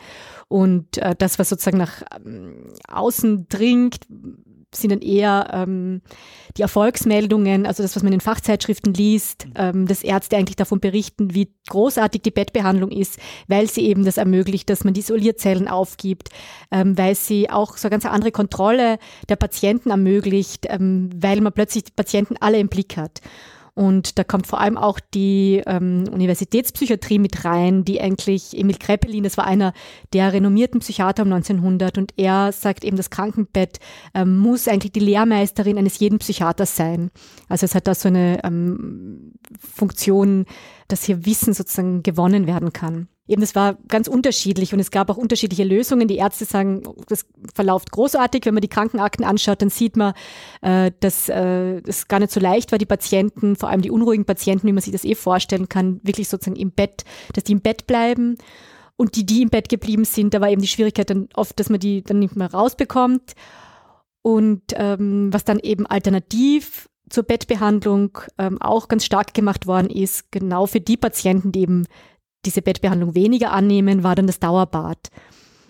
[0.48, 4.00] Und äh, das, was sozusagen nach ähm, außen dringt,
[4.74, 6.02] sind dann eher ähm,
[6.58, 9.54] die Erfolgsmeldungen, also das, was man in Fachzeitschriften liest, mhm.
[9.56, 14.18] ähm, dass Ärzte eigentlich davon berichten, wie großartig die Bettbehandlung ist, weil sie eben das
[14.18, 16.30] ermöglicht, dass man die Isolierzellen aufgibt,
[16.72, 18.98] ähm, weil sie auch so eine ganz andere Kontrolle
[19.30, 23.22] der Patienten ermöglicht, ähm, weil man plötzlich die Patienten alle im Blick hat.
[23.74, 29.24] Und da kommt vor allem auch die ähm, Universitätspsychiatrie mit rein, die eigentlich Emil Kreppelin,
[29.24, 29.74] das war einer
[30.14, 33.80] der renommierten Psychiater um 1900 und er sagt eben, das Krankenbett
[34.14, 37.12] ähm, muss eigentlich die Lehrmeisterin eines jeden Psychiaters sein.
[37.48, 40.46] Also es hat da so eine ähm, Funktion,
[40.92, 45.10] dass hier Wissen sozusagen gewonnen werden kann eben das war ganz unterschiedlich und es gab
[45.10, 46.08] auch unterschiedliche Lösungen.
[46.10, 48.46] Die Ärzte sagen, das verläuft großartig.
[48.46, 50.14] Wenn man die Krankenakten anschaut, dann sieht man,
[50.62, 54.26] äh, dass äh, es gar nicht so leicht war, die Patienten, vor allem die unruhigen
[54.26, 57.62] Patienten, wie man sich das eh vorstellen kann, wirklich sozusagen im Bett, dass die im
[57.62, 58.38] Bett bleiben.
[58.98, 61.70] Und die, die im Bett geblieben sind, da war eben die Schwierigkeit dann oft, dass
[61.70, 63.34] man die dann nicht mehr rausbekommt.
[64.22, 70.32] Und ähm, was dann eben alternativ zur Bettbehandlung ähm, auch ganz stark gemacht worden ist,
[70.32, 71.86] genau für die Patienten, die eben
[72.46, 75.10] diese Bettbehandlung weniger annehmen, war dann das Dauerbad.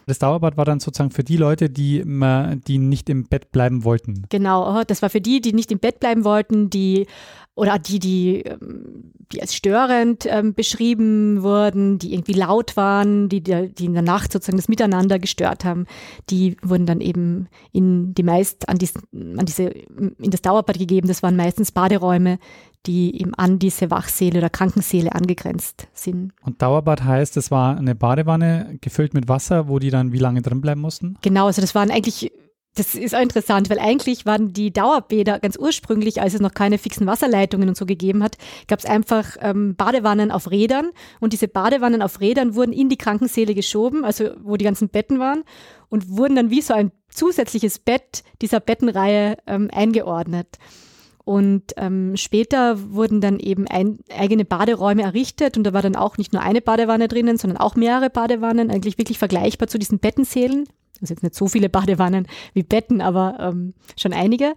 [0.07, 4.25] Das Dauerbad war dann sozusagen für die Leute, die, die nicht im Bett bleiben wollten.
[4.29, 7.07] Genau, das war für die, die nicht im Bett bleiben wollten, die
[7.55, 13.41] oder die, die, ähm, die als störend ähm, beschrieben wurden, die irgendwie laut waren, die,
[13.41, 15.85] die in der Nacht sozusagen das Miteinander gestört haben,
[16.29, 21.07] die wurden dann eben in die meist an, dies, an diese, in das Dauerbad gegeben.
[21.07, 22.39] Das waren meistens Baderäume,
[22.85, 26.31] die eben an diese Wachsäle oder Krankensäle angegrenzt sind.
[26.41, 30.41] Und Dauerbad heißt, es war eine Badewanne gefüllt mit Wasser, wo die dann wie lange
[30.41, 31.17] drin bleiben mussten?
[31.21, 32.31] Genau, also das waren eigentlich
[32.75, 36.77] das ist auch interessant, weil eigentlich waren die Dauerbäder ganz ursprünglich, als es noch keine
[36.77, 41.49] fixen Wasserleitungen und so gegeben hat, gab es einfach ähm, Badewannen auf Rädern und diese
[41.49, 45.43] Badewannen auf Rädern wurden in die Krankensäle geschoben, also wo die ganzen Betten waren
[45.89, 50.57] und wurden dann wie so ein zusätzliches Bett dieser Bettenreihe ähm, eingeordnet.
[51.25, 56.17] Und ähm, später wurden dann eben ein, eigene Baderäume errichtet und da war dann auch
[56.17, 60.67] nicht nur eine Badewanne drinnen, sondern auch mehrere Badewannen, eigentlich wirklich vergleichbar zu diesen Bettensälen.
[61.01, 64.53] Also jetzt nicht so viele Badewannen wie Betten, aber ähm, schon einige.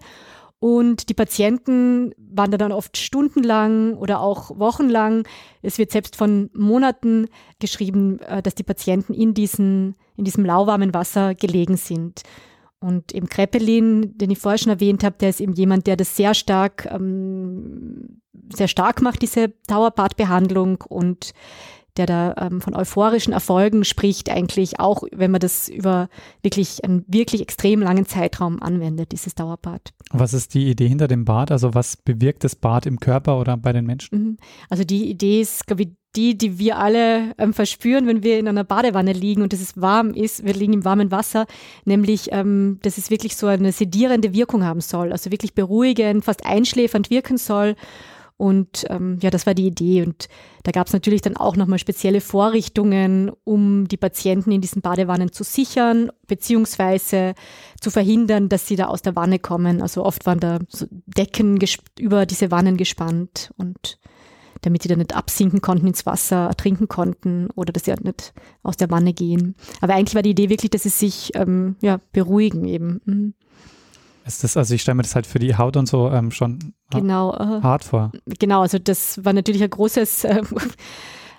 [0.65, 5.27] Und die Patienten waren da dann oft stundenlang oder auch wochenlang.
[5.61, 7.29] Es wird selbst von Monaten
[7.59, 12.23] geschrieben, äh, dass die Patienten in, diesen, in diesem lauwarmen Wasser gelegen sind.
[12.81, 16.17] Und eben Kreppelin, den ich vorher schon erwähnt habe, der ist eben jemand, der das
[16.17, 21.33] sehr stark, ähm, sehr stark macht, diese Dauerbadbehandlung und
[21.97, 26.09] der da ähm, von euphorischen Erfolgen spricht, eigentlich auch, wenn man das über
[26.43, 29.93] wirklich einen wirklich extrem langen Zeitraum anwendet, dieses Dauerbad.
[30.11, 31.51] Was ist die Idee hinter dem Bad?
[31.51, 34.19] Also was bewirkt das Bad im Körper oder bei den Menschen?
[34.19, 34.37] Mhm.
[34.69, 38.47] Also die Idee ist, glaube ich, die, die wir alle ähm, verspüren, wenn wir in
[38.47, 41.47] einer Badewanne liegen und es warm ist, wir liegen im warmen Wasser,
[41.85, 46.47] nämlich, ähm, dass es wirklich so eine sedierende Wirkung haben soll, also wirklich beruhigend, fast
[46.47, 47.75] einschläfernd wirken soll.
[48.45, 50.03] Und ähm, ja, das war die Idee.
[50.03, 50.29] Und
[50.65, 55.33] da gab es natürlich dann auch nochmal spezielle Vorrichtungen, um die Patienten in diesen Badewannen
[55.33, 57.33] zu sichern, beziehungsweise
[57.81, 59.81] zu verhindern, dass sie da aus der Wanne kommen.
[59.81, 61.59] Also oft waren da so Decken
[61.99, 63.99] über diese Wannen gespannt und
[64.61, 68.35] damit die dann nicht absinken konnten ins Wasser, trinken konnten oder dass sie halt nicht
[68.63, 69.55] aus der Wanne gehen.
[69.81, 73.01] Aber eigentlich war die Idee wirklich, dass sie sich ähm, ja, beruhigen eben.
[73.07, 73.35] Mhm.
[74.27, 76.75] Ist das, also ich stelle mir das halt für die Haut und so ähm, schon
[76.91, 78.11] genau, äh, hart vor.
[78.39, 80.43] Genau, also das war natürlich ein großes äh,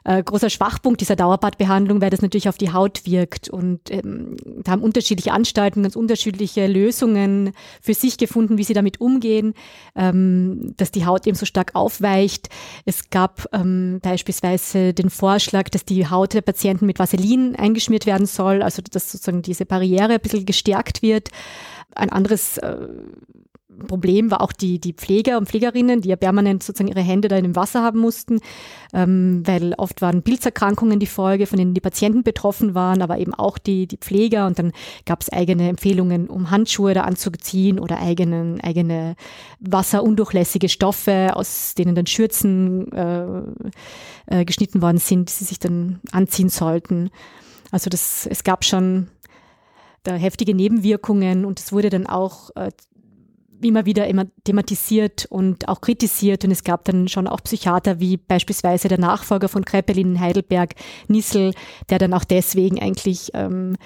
[0.05, 3.49] äh, großer Schwachpunkt dieser Dauerbadbehandlung, weil das natürlich auf die Haut wirkt.
[3.49, 9.01] Und ähm, da haben unterschiedliche Anstalten ganz unterschiedliche Lösungen für sich gefunden, wie sie damit
[9.01, 9.53] umgehen,
[9.95, 12.49] ähm, dass die Haut eben so stark aufweicht.
[12.85, 18.27] Es gab ähm, beispielsweise den Vorschlag, dass die Haut der Patienten mit Vaseline eingeschmiert werden
[18.27, 21.29] soll, also dass sozusagen diese Barriere ein bisschen gestärkt wird.
[21.95, 22.77] Ein anderes äh,
[23.87, 27.37] Problem war auch die, die Pfleger und Pflegerinnen, die ja permanent sozusagen ihre Hände da
[27.37, 28.39] in dem Wasser haben mussten,
[28.93, 33.33] ähm, weil oft waren Pilzerkrankungen die Folge, von denen die Patienten betroffen waren, aber eben
[33.33, 34.71] auch die, die Pfleger und dann
[35.05, 39.15] gab es eigene Empfehlungen, um Handschuhe da anzuziehen oder eigenen, eigene
[39.59, 43.25] wasserundurchlässige Stoffe, aus denen dann Schürzen äh,
[44.27, 47.09] äh, geschnitten worden sind, die sie sich dann anziehen sollten.
[47.71, 49.07] Also das, es gab schon
[50.03, 52.71] da heftige Nebenwirkungen und es wurde dann auch äh,
[53.61, 56.43] immer wieder immer thematisiert und auch kritisiert.
[56.45, 60.75] Und es gab dann schon auch Psychiater wie beispielsweise der Nachfolger von Kreppelin in Heidelberg,
[61.07, 61.53] Nissel,
[61.89, 63.77] der dann auch deswegen eigentlich ähm,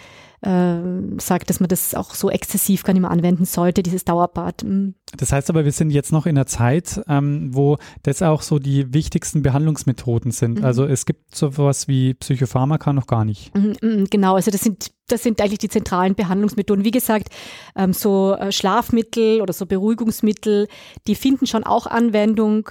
[0.42, 0.78] äh,
[1.20, 4.64] sagt, dass man das auch so exzessiv gar nicht mehr anwenden sollte, dieses Dauerbad.
[4.64, 4.96] Mhm.
[5.18, 8.60] Das heißt aber, wir sind jetzt noch in einer Zeit, ähm, wo das auch so
[8.60, 10.60] die wichtigsten Behandlungsmethoden sind.
[10.60, 10.66] Mhm.
[10.66, 13.54] Also es gibt sowas wie Psychopharmaka noch gar nicht.
[13.56, 16.86] Mhm, mhm, genau, also das sind, das sind eigentlich die zentralen Behandlungsmethoden.
[16.86, 17.30] Wie gesagt,
[17.76, 20.68] ähm, so äh, Schlafmittel oder so Beruhigungsmittel,
[21.08, 22.70] die finden schon auch Anwendung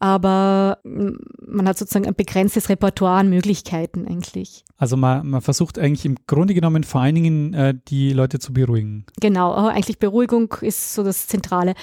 [0.00, 1.10] aber mm,
[1.46, 4.64] man hat sozusagen ein begrenztes Repertoire an Möglichkeiten eigentlich.
[4.78, 8.54] Also man, man versucht eigentlich im Grunde genommen vor allen Dingen äh, die Leute zu
[8.54, 9.04] beruhigen.
[9.20, 11.74] Genau, eigentlich Beruhigung ist so das Zentrale.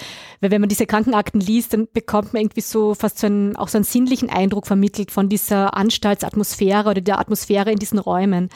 [0.41, 3.67] Weil wenn man diese Krankenakten liest, dann bekommt man irgendwie so fast so einen, auch
[3.67, 8.49] so einen sinnlichen Eindruck vermittelt von dieser Anstaltsatmosphäre oder der Atmosphäre in diesen Räumen.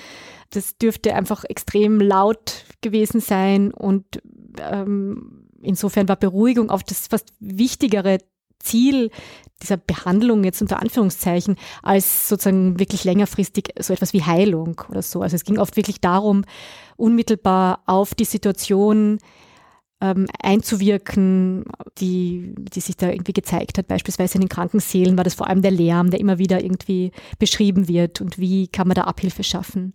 [0.49, 4.23] Das dürfte einfach extrem laut gewesen sein und
[4.59, 8.17] ähm, insofern war Beruhigung auf das fast wichtigere
[8.63, 9.09] Ziel
[9.61, 15.21] dieser Behandlung jetzt unter Anführungszeichen als sozusagen wirklich längerfristig so etwas wie Heilung oder so.
[15.21, 16.43] Also es ging oft wirklich darum,
[16.97, 19.19] unmittelbar auf die Situation
[20.01, 21.63] ähm, einzuwirken,
[21.99, 23.87] die, die sich da irgendwie gezeigt hat.
[23.87, 27.87] Beispielsweise in den Krankensälen war das vor allem der Lärm, der immer wieder irgendwie beschrieben
[27.87, 29.93] wird und wie kann man da Abhilfe schaffen.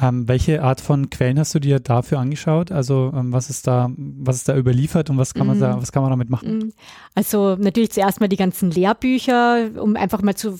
[0.00, 2.72] Ähm, welche Art von Quellen hast du dir dafür angeschaut?
[2.72, 5.60] Also ähm, was ist da, was ist da überliefert und was kann man mm.
[5.60, 5.82] da, mhm.
[5.82, 6.58] was kann man damit machen?
[6.58, 6.72] Mhm.
[7.14, 10.58] Also natürlich zuerst mal die ganzen Lehrbücher, um einfach mal zu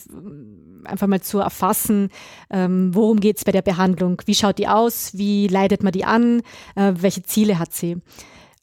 [0.84, 2.08] einfach mal zu erfassen,
[2.50, 6.04] ähm, worum geht es bei der Behandlung, wie schaut die aus, wie leitet man die
[6.04, 6.42] an,
[6.74, 7.98] äh, welche Ziele hat sie.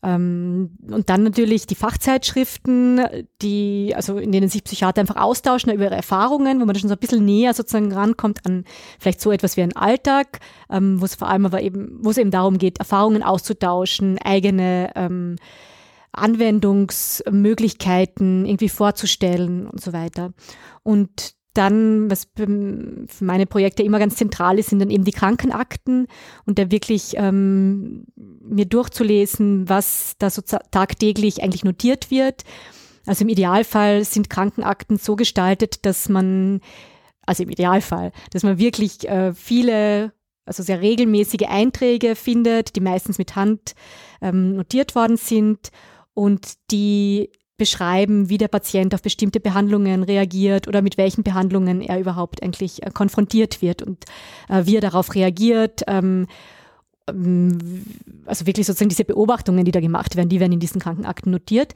[0.03, 3.01] Ähm, und dann natürlich die Fachzeitschriften,
[3.41, 6.95] die, also in denen sich Psychiater einfach austauschen über ihre Erfahrungen, wo man schon so
[6.95, 8.63] ein bisschen näher sozusagen rankommt an
[8.99, 12.17] vielleicht so etwas wie einen Alltag, ähm, wo es vor allem aber eben, wo es
[12.17, 15.38] eben darum geht, Erfahrungen auszutauschen, eigene ähm,
[16.12, 20.33] Anwendungsmöglichkeiten irgendwie vorzustellen und so weiter.
[20.83, 22.48] Und dann, was für
[23.20, 26.08] meine Projekte immer ganz zentral ist, sind dann eben die Krankenakten
[26.46, 32.43] und da wirklich ähm, mir durchzulesen, was da so tagtäglich eigentlich notiert wird.
[33.06, 36.62] Also im Idealfall sind Krankenakten so gestaltet, dass man,
[37.26, 40.13] also im Idealfall, dass man wirklich äh, viele,
[40.46, 43.74] also sehr regelmäßige Einträge findet, die meistens mit Hand
[44.22, 45.72] ähm, notiert worden sind
[46.13, 52.00] und die beschreiben, wie der Patient auf bestimmte Behandlungen reagiert oder mit welchen Behandlungen er
[52.00, 54.06] überhaupt eigentlich äh, konfrontiert wird und
[54.50, 55.84] äh, wie er darauf reagiert.
[55.88, 56.28] Ähm,
[57.08, 57.86] ähm,
[58.26, 61.74] also wirklich sozusagen diese Beobachtungen, die da gemacht werden, die werden in diesen Krankenakten notiert.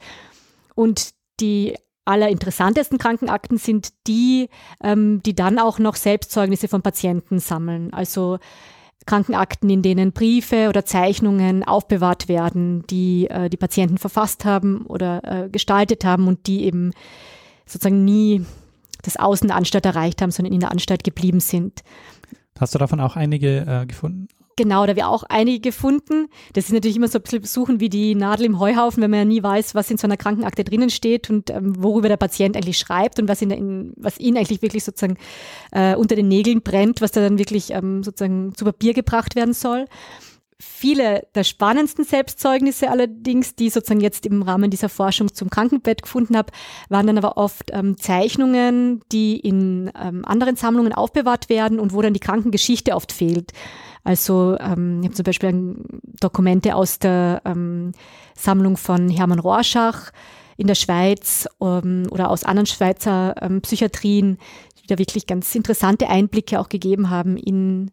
[0.74, 4.48] Und die allerinteressantesten Krankenakten sind die,
[4.82, 7.92] ähm, die dann auch noch Selbstzeugnisse von Patienten sammeln.
[7.92, 8.38] Also
[9.06, 15.44] Krankenakten, in denen Briefe oder Zeichnungen aufbewahrt werden, die äh, die Patienten verfasst haben oder
[15.44, 16.92] äh, gestaltet haben und die eben
[17.66, 18.44] sozusagen nie
[19.02, 21.82] das Außen der Anstalt erreicht haben, sondern in der Anstalt geblieben sind.
[22.58, 24.28] Hast du davon auch einige äh, gefunden?
[24.56, 26.28] Genau, da wir auch einige gefunden.
[26.52, 29.20] Das ist natürlich immer so ein bisschen suchen wie die Nadel im Heuhaufen, wenn man
[29.20, 32.56] ja nie weiß, was in so einer Krankenakte drinnen steht und ähm, worüber der Patient
[32.56, 35.16] eigentlich schreibt und was, in, was ihn eigentlich wirklich sozusagen
[35.70, 39.54] äh, unter den Nägeln brennt, was da dann wirklich ähm, sozusagen zu Papier gebracht werden
[39.54, 39.86] soll.
[40.64, 46.36] Viele der spannendsten Selbstzeugnisse allerdings, die sozusagen jetzt im Rahmen dieser Forschung zum Krankenbett gefunden
[46.36, 46.52] habe,
[46.88, 52.00] waren dann aber oft ähm, Zeichnungen, die in ähm, anderen Sammlungen aufbewahrt werden und wo
[52.00, 53.52] dann die Krankengeschichte oft fehlt.
[54.04, 55.76] Also ähm, ich habe zum Beispiel
[56.20, 57.92] Dokumente aus der ähm,
[58.36, 60.10] Sammlung von Hermann Rorschach,
[60.56, 64.38] in der Schweiz ähm, oder aus anderen Schweizer ähm, Psychiatrien,
[64.80, 67.90] die da wirklich ganz interessante Einblicke auch gegeben haben in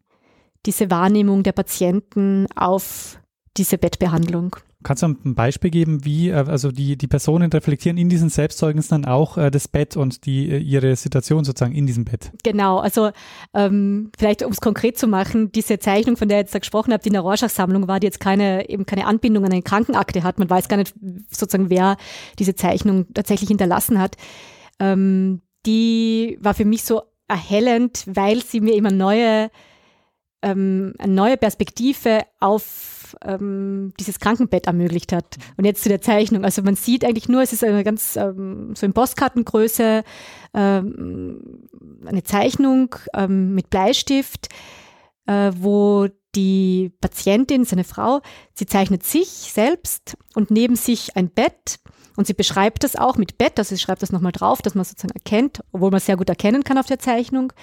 [0.66, 3.20] diese Wahrnehmung der Patienten auf
[3.58, 4.56] diese Bettbehandlung.
[4.82, 9.02] Kannst du ein Beispiel geben, wie äh, also die, die Personen reflektieren in diesen Selbstzeugnissen
[9.02, 12.32] dann auch äh, das Bett und die, äh, ihre Situation sozusagen in diesem Bett?
[12.44, 13.12] Genau, also
[13.54, 16.94] ähm, vielleicht um es konkret zu machen, diese Zeichnung, von der ich jetzt da gesprochen
[16.94, 20.24] habe, die in der Rorschach-Sammlung war, die jetzt keine, eben keine Anbindung an eine Krankenakte
[20.24, 20.94] hat, man weiß gar nicht
[21.30, 21.98] sozusagen, wer
[22.40, 24.16] diese Zeichnung tatsächlich hinterlassen hat,
[24.80, 29.52] ähm, die war für mich so erhellend, weil sie mir immer neue,
[30.42, 35.38] ähm, eine neue Perspektive auf ähm, dieses Krankenbett ermöglicht hat.
[35.58, 36.44] Und jetzt zu der Zeichnung.
[36.44, 40.04] Also man sieht eigentlich nur, es ist eine ganz ähm, so in Postkartengröße
[40.54, 41.70] ähm,
[42.06, 44.50] eine Zeichnung ähm, mit Bleistift,
[45.28, 48.22] äh, wo die Patientin, seine Frau,
[48.54, 51.80] sie zeichnet sich selbst und neben sich ein Bett.
[52.16, 54.84] Und sie beschreibt das auch mit Bett, also sie schreibt das nochmal drauf, dass man
[54.84, 57.54] sozusagen erkennt, obwohl man sehr gut erkennen kann auf der Zeichnung.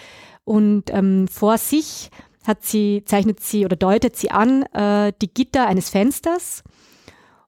[0.44, 2.10] Und ähm, vor sich
[2.46, 6.62] hat sie, zeichnet sie oder deutet sie an äh, die Gitter eines Fensters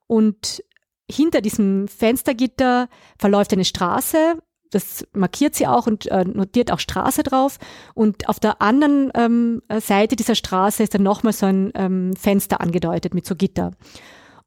[0.06, 0.62] und
[1.10, 4.42] hinter diesem Fenstergitter verläuft eine Straße.
[4.70, 7.58] Das markiert sie auch und äh, notiert auch Straße drauf.
[7.94, 12.60] Und auf der anderen ähm, Seite dieser Straße ist dann nochmal so ein ähm, Fenster
[12.60, 13.70] angedeutet mit so Gitter.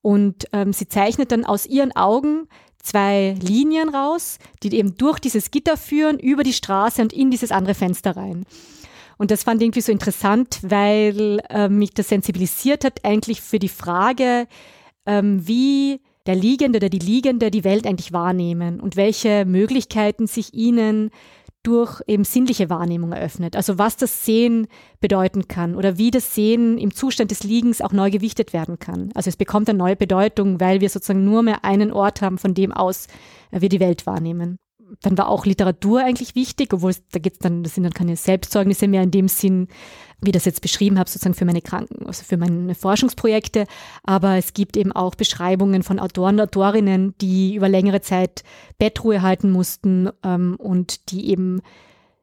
[0.04, 2.48] Und ähm, sie zeichnet dann aus ihren Augen
[2.82, 7.52] zwei Linien raus, die eben durch dieses Gitter führen, über die Straße und in dieses
[7.52, 8.46] andere Fenster rein.
[9.22, 13.60] Und das fand ich irgendwie so interessant, weil äh, mich das sensibilisiert hat eigentlich für
[13.60, 14.48] die Frage,
[15.06, 20.56] ähm, wie der Liegende oder die Liegende die Welt eigentlich wahrnehmen und welche Möglichkeiten sich
[20.56, 21.12] ihnen
[21.62, 23.56] durch eben sinnliche Wahrnehmung eröffnet.
[23.56, 24.66] Also was das Sehen
[25.02, 29.12] bedeuten kann oder wie das Sehen im Zustand des Liegens auch neu gewichtet werden kann.
[29.14, 32.56] Also es bekommt eine neue Bedeutung, weil wir sozusagen nur mehr einen Ort haben, von
[32.56, 33.06] dem aus
[33.52, 34.58] wir die Welt wahrnehmen
[35.02, 38.16] dann war auch Literatur eigentlich wichtig, obwohl es, da geht's dann, das sind dann keine
[38.16, 39.68] Selbstzeugnisse mehr in dem Sinn,
[40.22, 43.66] wie das jetzt beschrieben habe, sozusagen für meine Kranken, also für meine Forschungsprojekte.
[44.04, 48.44] Aber es gibt eben auch Beschreibungen von Autoren und Autorinnen, die über längere Zeit
[48.78, 51.62] Bettruhe halten mussten ähm, und die eben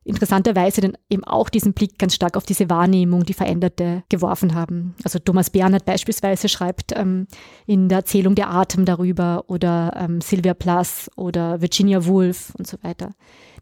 [0.08, 4.94] interessanterweise dann eben auch diesen Blick ganz stark auf diese Wahrnehmung, die veränderte, geworfen haben.
[5.04, 7.26] Also Thomas Bernhard beispielsweise schreibt ähm,
[7.66, 12.78] in der Erzählung der Atem darüber oder ähm, Sylvia Plath oder Virginia Woolf und so
[12.82, 13.12] weiter.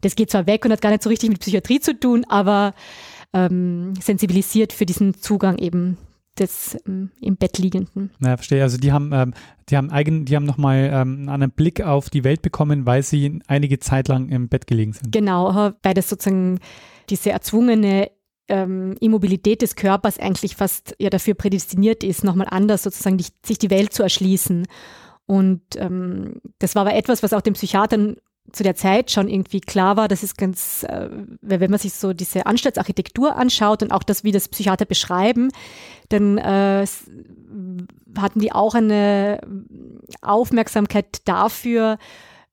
[0.01, 2.73] Das geht zwar weg und hat gar nicht so richtig mit Psychiatrie zu tun, aber
[3.33, 5.97] ähm, sensibilisiert für diesen Zugang eben
[6.39, 8.11] des ähm, im Bett liegenden.
[8.19, 8.63] Ja, verstehe.
[8.63, 9.33] Also die haben, ähm,
[9.69, 13.39] die haben eigen, die haben nochmal ähm, einen Blick auf die Welt bekommen, weil sie
[13.47, 15.11] einige Zeit lang im Bett gelegen sind.
[15.11, 16.59] Genau, weil das sozusagen
[17.09, 18.11] diese erzwungene
[18.49, 23.57] ähm, Immobilität des Körpers eigentlich fast ja dafür prädestiniert ist, nochmal anders sozusagen die, sich
[23.57, 24.67] die Welt zu erschließen.
[25.25, 28.15] Und ähm, das war aber etwas, was auch den Psychiatern
[28.51, 31.09] zu der Zeit schon irgendwie klar war, das ist ganz, äh,
[31.41, 35.49] wenn man sich so diese Anstaltsarchitektur anschaut und auch das, wie das Psychiater beschreiben,
[36.09, 36.85] dann äh,
[38.17, 39.41] hatten die auch eine
[40.21, 41.97] Aufmerksamkeit dafür,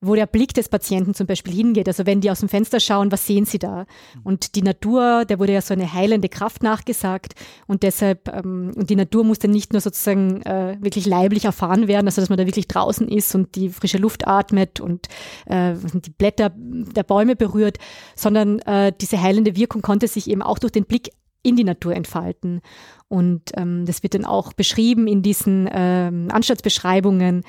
[0.01, 1.87] wo der Blick des Patienten zum Beispiel hingeht.
[1.87, 3.85] Also wenn die aus dem Fenster schauen, was sehen sie da?
[4.23, 7.33] Und die Natur, der wurde ja so eine heilende Kraft nachgesagt
[7.67, 12.07] und deshalb, ähm, und die Natur musste nicht nur sozusagen äh, wirklich leiblich erfahren werden,
[12.07, 15.07] also dass man da wirklich draußen ist und die frische Luft atmet und
[15.45, 17.77] äh, die Blätter der Bäume berührt,
[18.15, 21.09] sondern äh, diese heilende Wirkung konnte sich eben auch durch den Blick
[21.45, 22.61] in die Natur entfalten.
[23.07, 27.43] Und ähm, das wird dann auch beschrieben in diesen ähm, Anstaltsbeschreibungen,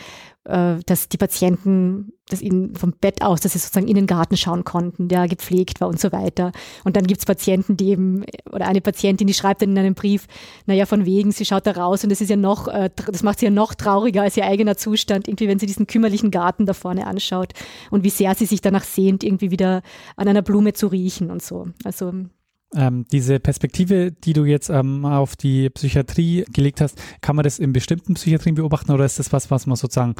[0.46, 4.62] dass die Patienten, dass ihnen vom Bett aus, dass sie sozusagen in den Garten schauen
[4.62, 6.52] konnten, der gepflegt war und so weiter.
[6.84, 10.28] Und dann gibt's Patienten, die eben, oder eine Patientin, die schreibt dann in einem Brief,
[10.66, 13.40] naja, von wegen, sie schaut da raus und das ist ja noch, äh, das macht
[13.40, 16.74] sie ja noch trauriger als ihr eigener Zustand, irgendwie, wenn sie diesen kümmerlichen Garten da
[16.74, 17.52] vorne anschaut
[17.90, 19.82] und wie sehr sie sich danach sehnt, irgendwie wieder
[20.14, 21.68] an einer Blume zu riechen und so.
[21.84, 22.12] Also
[22.76, 27.58] ähm, diese Perspektive, die du jetzt ähm, auf die Psychiatrie gelegt hast, kann man das
[27.58, 30.14] in bestimmten Psychiatrien beobachten oder ist das was, was man sozusagen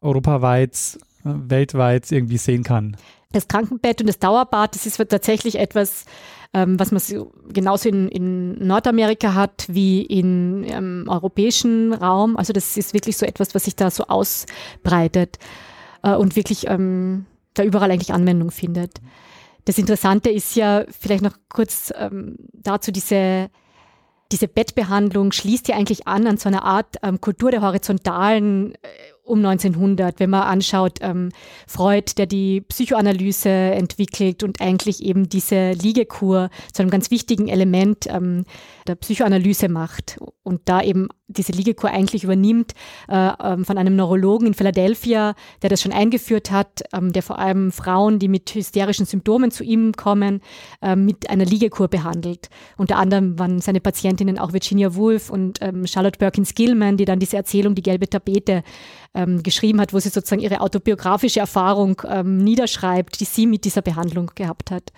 [0.00, 2.96] europaweit, äh, weltweit irgendwie sehen kann?
[3.32, 6.04] Das Krankenbett und das Dauerbad, das ist tatsächlich etwas,
[6.52, 12.36] ähm, was man so, genauso in, in, Nordamerika hat wie im ähm, europäischen Raum.
[12.36, 15.38] Also das ist wirklich so etwas, was sich da so ausbreitet
[16.02, 19.00] äh, und wirklich ähm, da überall eigentlich Anwendung findet.
[19.64, 23.50] Das Interessante ist ja vielleicht noch kurz ähm, dazu diese
[24.32, 28.78] diese Bettbehandlung schließt ja eigentlich an an so einer Art ähm, Kultur der horizontalen äh,
[29.30, 31.30] um 1900, wenn man anschaut, ähm,
[31.66, 38.06] Freud, der die Psychoanalyse entwickelt und eigentlich eben diese Liegekur zu einem ganz wichtigen Element
[38.08, 38.44] ähm,
[38.86, 42.72] der Psychoanalyse macht und da eben diese Liegekur eigentlich übernimmt
[43.08, 47.38] äh, ähm, von einem Neurologen in Philadelphia, der das schon eingeführt hat, ähm, der vor
[47.38, 50.40] allem Frauen, die mit hysterischen Symptomen zu ihm kommen,
[50.82, 52.48] äh, mit einer Liegekur behandelt.
[52.76, 57.20] Unter anderem waren seine Patientinnen auch Virginia Woolf und ähm, Charlotte Perkins Gilman, die dann
[57.20, 58.62] diese Erzählung Die gelbe Tapete
[59.14, 63.82] ähm, geschrieben hat, wo sie sozusagen ihre autobiografische Erfahrung ähm, niederschreibt, die sie mit dieser
[63.82, 64.92] Behandlung gehabt hat.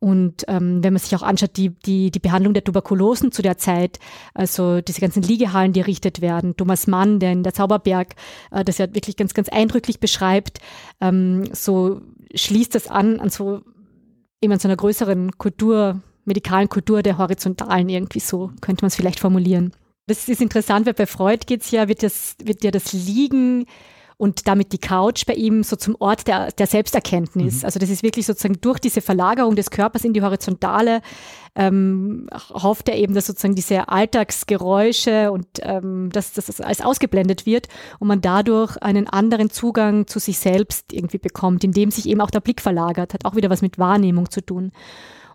[0.00, 3.58] Und ähm, wenn man sich auch anschaut, die, die, die Behandlung der Tuberkulosen zu der
[3.58, 3.98] Zeit,
[4.32, 8.14] also diese ganzen Liegehallen, die errichtet werden, Thomas Mann, der in der Zauberberg
[8.52, 10.60] äh, das ja wirklich ganz, ganz eindrücklich beschreibt,
[11.00, 12.00] ähm, so
[12.34, 13.62] schließt das an an so
[14.40, 18.96] eben an so einer größeren Kultur, medikalen Kultur der Horizontalen irgendwie so, könnte man es
[18.96, 19.72] vielleicht formulieren.
[20.08, 23.66] Das ist interessant, weil bei Freud geht's ja, wird, das, wird ja das Liegen
[24.16, 27.60] und damit die Couch bei ihm so zum Ort der, der Selbsterkenntnis.
[27.60, 27.64] Mhm.
[27.64, 31.02] Also das ist wirklich sozusagen durch diese Verlagerung des Körpers in die Horizontale
[31.54, 37.46] ähm, hofft er eben, dass sozusagen diese Alltagsgeräusche und ähm, dass, dass das alles ausgeblendet
[37.46, 37.68] wird
[38.00, 42.30] und man dadurch einen anderen Zugang zu sich selbst irgendwie bekommt, indem sich eben auch
[42.30, 44.72] der Blick verlagert, hat auch wieder was mit Wahrnehmung zu tun.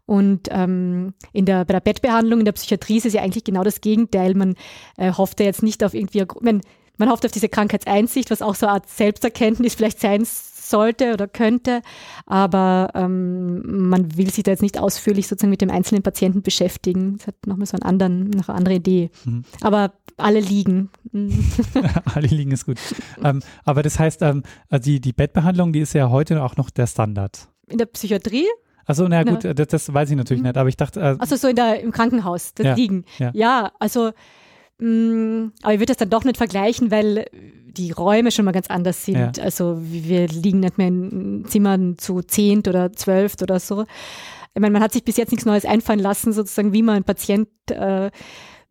[0.06, 3.64] Und ähm, in der, bei der Bettbehandlung in der Psychiatrie ist es ja eigentlich genau
[3.64, 4.34] das Gegenteil.
[4.36, 4.56] Man
[4.97, 6.62] äh, hofft ja jetzt nicht auf irgendwie, man,
[6.97, 11.28] man hofft auf diese Krankheitseinsicht, was auch so eine Art Selbsterkenntnis vielleicht sein sollte oder
[11.28, 11.82] könnte,
[12.26, 17.18] aber ähm, man will sich da jetzt nicht ausführlich sozusagen mit dem einzelnen Patienten beschäftigen.
[17.18, 19.12] Das hat nochmal so einen anderen, noch eine andere Idee.
[19.26, 19.43] Mhm.
[19.62, 20.89] Aber alle liegen.
[22.16, 22.80] alle liegen ist gut.
[23.24, 26.70] ähm, aber das heißt, ähm, also die, die Bettbehandlung, die ist ja heute auch noch
[26.70, 27.47] der Standard.
[27.68, 28.47] In der Psychiatrie?
[28.86, 30.48] Also na gut, das, das, weiß ich natürlich mhm.
[30.48, 31.00] nicht, aber ich dachte.
[31.00, 33.06] Äh, also so in der, im Krankenhaus, das ja, Liegen.
[33.18, 34.12] Ja, ja also
[34.80, 38.68] Mm, aber ich würde das dann doch nicht vergleichen, weil die Räume schon mal ganz
[38.68, 39.38] anders sind.
[39.38, 39.44] Ja.
[39.44, 43.86] Also wir liegen nicht mehr in Zimmern zu zehnt oder zwölft oder so.
[44.54, 47.06] Ich meine, man hat sich bis jetzt nichts Neues einfallen lassen, sozusagen, wie man einen
[47.06, 48.12] Patient, äh,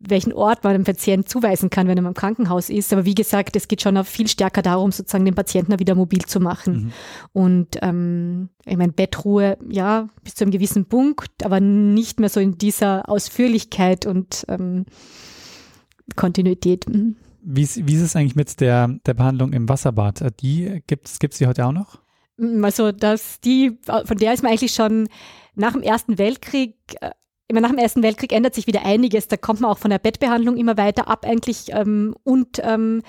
[0.07, 2.91] welchen Ort man einem Patient zuweisen kann, wenn er im Krankenhaus ist.
[2.91, 6.23] Aber wie gesagt, es geht schon auch viel stärker darum, sozusagen den Patienten wieder mobil
[6.25, 6.73] zu machen.
[6.73, 6.91] Mhm.
[7.31, 12.39] Und ähm, ich meine, Bettruhe, ja, bis zu einem gewissen Punkt, aber nicht mehr so
[12.39, 14.85] in dieser Ausführlichkeit und ähm,
[16.15, 16.87] Kontinuität.
[16.89, 17.15] Mhm.
[17.41, 20.21] Wie, ist, wie ist es eigentlich mit der, der Behandlung im Wasserbad?
[20.21, 21.99] Äh, die gibt es die heute auch noch?
[22.61, 25.07] Also, dass die, von der ist man eigentlich schon
[25.55, 26.75] nach dem Ersten Weltkrieg,
[27.53, 29.27] immer nach dem Ersten Weltkrieg ändert sich wieder einiges.
[29.27, 33.01] Da kommt man auch von der Bettbehandlung immer weiter ab eigentlich ähm, und ähm,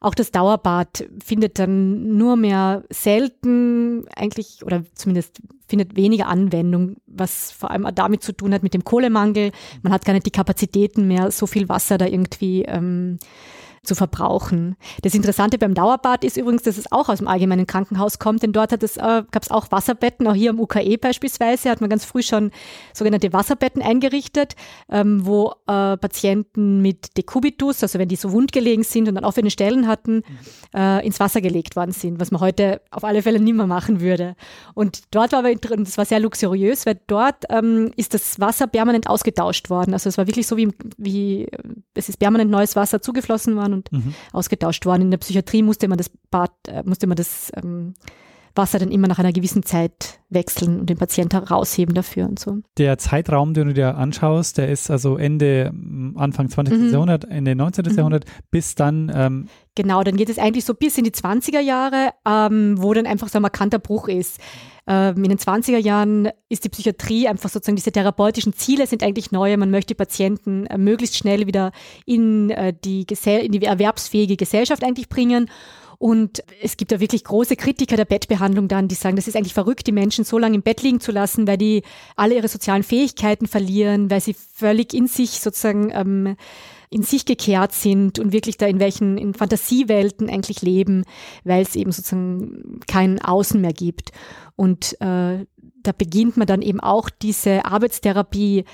[0.00, 7.52] auch das Dauerbad findet dann nur mehr selten eigentlich oder zumindest findet weniger Anwendung, was
[7.52, 9.52] vor allem damit zu tun hat mit dem Kohlemangel.
[9.82, 13.18] Man hat gar nicht die Kapazitäten mehr, so viel Wasser da irgendwie ähm,
[13.84, 14.76] zu verbrauchen.
[15.02, 18.52] Das Interessante beim Dauerbad ist übrigens, dass es auch aus dem allgemeinen Krankenhaus kommt, denn
[18.52, 21.90] dort hat es, äh, gab es auch Wasserbetten, auch hier am UKE beispielsweise hat man
[21.90, 22.52] ganz früh schon
[22.92, 24.54] sogenannte Wasserbetten eingerichtet,
[24.88, 29.50] ähm, wo äh, Patienten mit Dekubitus, also wenn die so wundgelegen sind und dann offene
[29.50, 30.22] Stellen hatten,
[30.74, 34.00] äh, ins Wasser gelegt worden sind, was man heute auf alle Fälle nicht mehr machen
[34.00, 34.36] würde.
[34.74, 39.08] Und dort war aber, das war sehr luxuriös, weil dort ähm, ist das Wasser permanent
[39.08, 39.92] ausgetauscht worden.
[39.92, 40.68] Also es war wirklich so wie,
[40.98, 41.48] wie
[41.94, 44.14] es ist permanent neues Wasser zugeflossen worden und mhm.
[44.32, 45.02] ausgetauscht worden.
[45.02, 47.94] In der Psychiatrie musste man das Bad, äh, musste man das ähm,
[48.54, 52.58] Wasser dann immer nach einer gewissen Zeit wechseln und den Patienten rausheben dafür und so.
[52.76, 55.72] Der Zeitraum, den du dir anschaust, der ist also Ende,
[56.16, 56.78] Anfang 20.
[56.78, 56.92] Mhm.
[56.92, 57.86] Jahrhundert, Ende 19.
[57.86, 57.96] Mhm.
[57.96, 59.10] Jahrhundert, bis dann.
[59.14, 63.06] Ähm genau, dann geht es eigentlich so bis in die 20er Jahre, ähm, wo dann
[63.06, 64.38] einfach so ein markanter Bruch ist.
[64.86, 69.30] Ähm, in den 20er Jahren ist die Psychiatrie einfach sozusagen, diese therapeutischen Ziele sind eigentlich
[69.30, 69.56] neue.
[69.56, 71.72] Man möchte Patienten äh, möglichst schnell wieder
[72.04, 75.48] in, äh, die, in die erwerbsfähige Gesellschaft eigentlich bringen.
[75.98, 79.54] Und es gibt da wirklich große Kritiker der Bettbehandlung dann, die sagen, das ist eigentlich
[79.54, 81.84] verrückt, die Menschen so lange im Bett liegen zu lassen, weil die
[82.16, 86.36] alle ihre sozialen Fähigkeiten verlieren, weil sie völlig in sich sozusagen ähm,
[86.92, 91.04] in sich gekehrt sind und wirklich da in welchen in Fantasiewelten eigentlich leben,
[91.44, 94.10] weil es eben sozusagen kein Außen mehr gibt.
[94.56, 95.46] Und äh,
[95.82, 98.64] da beginnt man dann eben auch diese Arbeitstherapie,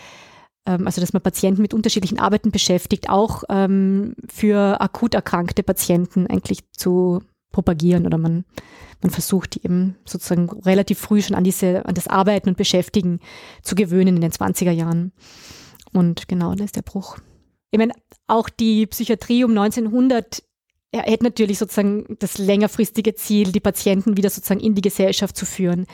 [0.66, 6.26] ähm, also dass man Patienten mit unterschiedlichen Arbeiten beschäftigt, auch ähm, für akut erkrankte Patienten
[6.26, 8.44] eigentlich zu propagieren oder man,
[9.00, 13.20] man versucht eben sozusagen relativ früh schon an diese, an das Arbeiten und Beschäftigen
[13.62, 15.12] zu gewöhnen in den 20er Jahren.
[15.92, 17.18] Und genau, da ist der Bruch.
[17.70, 17.92] Ich meine,
[18.26, 20.42] auch die Psychiatrie um 1900
[20.90, 25.44] er hätte natürlich sozusagen das längerfristige Ziel, die Patienten wieder sozusagen in die Gesellschaft zu
[25.44, 25.86] führen.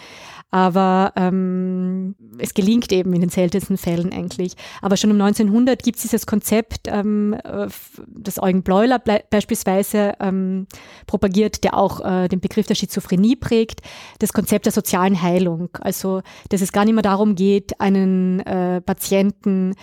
[0.52, 4.52] Aber ähm, es gelingt eben in den seltensten Fällen eigentlich.
[4.82, 7.66] Aber schon um 1900 gibt es dieses Konzept, ähm, äh,
[8.06, 10.68] das Eugen Bleuler beispielsweise ähm,
[11.08, 13.80] propagiert, der auch äh, den Begriff der Schizophrenie prägt,
[14.20, 15.70] das Konzept der sozialen Heilung.
[15.80, 19.74] Also, dass es gar nicht mehr darum geht, einen äh, Patienten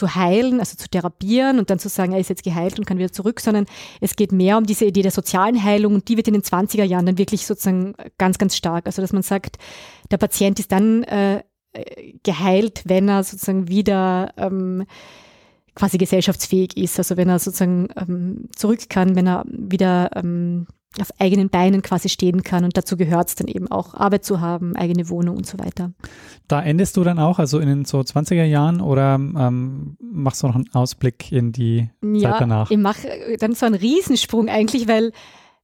[0.00, 2.96] zu heilen, also zu therapieren und dann zu sagen, er ist jetzt geheilt und kann
[2.96, 3.66] wieder zurück, sondern
[4.00, 6.84] es geht mehr um diese Idee der sozialen Heilung und die wird in den 20er
[6.84, 8.86] Jahren dann wirklich sozusagen ganz, ganz stark.
[8.86, 9.58] Also dass man sagt,
[10.10, 11.42] der Patient ist dann äh,
[12.22, 14.86] geheilt, wenn er sozusagen wieder ähm,
[15.74, 20.66] quasi gesellschaftsfähig ist, also wenn er sozusagen ähm, zurück kann, wenn er wieder ähm,
[20.98, 22.64] auf eigenen Beinen quasi stehen kann.
[22.64, 25.92] Und dazu gehört es dann eben auch, Arbeit zu haben, eigene Wohnung und so weiter.
[26.48, 30.48] Da endest du dann auch, also in den so 20er Jahren oder ähm, machst du
[30.48, 32.70] noch einen Ausblick in die ja, Zeit danach?
[32.70, 35.12] Ich mache dann so einen Riesensprung eigentlich, weil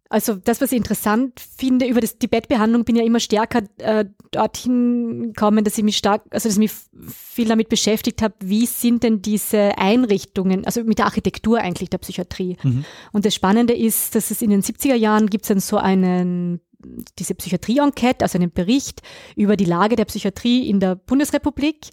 [0.08, 4.04] also das, was ich interessant finde über das, die Bettbehandlung, bin ja immer stärker äh,
[4.30, 6.72] dorthin gekommen, dass ich mich stark, also dass ich mich
[7.08, 11.98] viel damit beschäftigt habe, wie sind denn diese Einrichtungen, also mit der Architektur eigentlich der
[11.98, 12.56] Psychiatrie.
[12.62, 12.84] Mhm.
[13.12, 16.60] Und das Spannende ist, dass es in den 70er Jahren gibt es dann so einen
[17.18, 19.02] diese Psychiatrie-Enquete, also einen Bericht
[19.34, 21.88] über die Lage der Psychiatrie in der Bundesrepublik.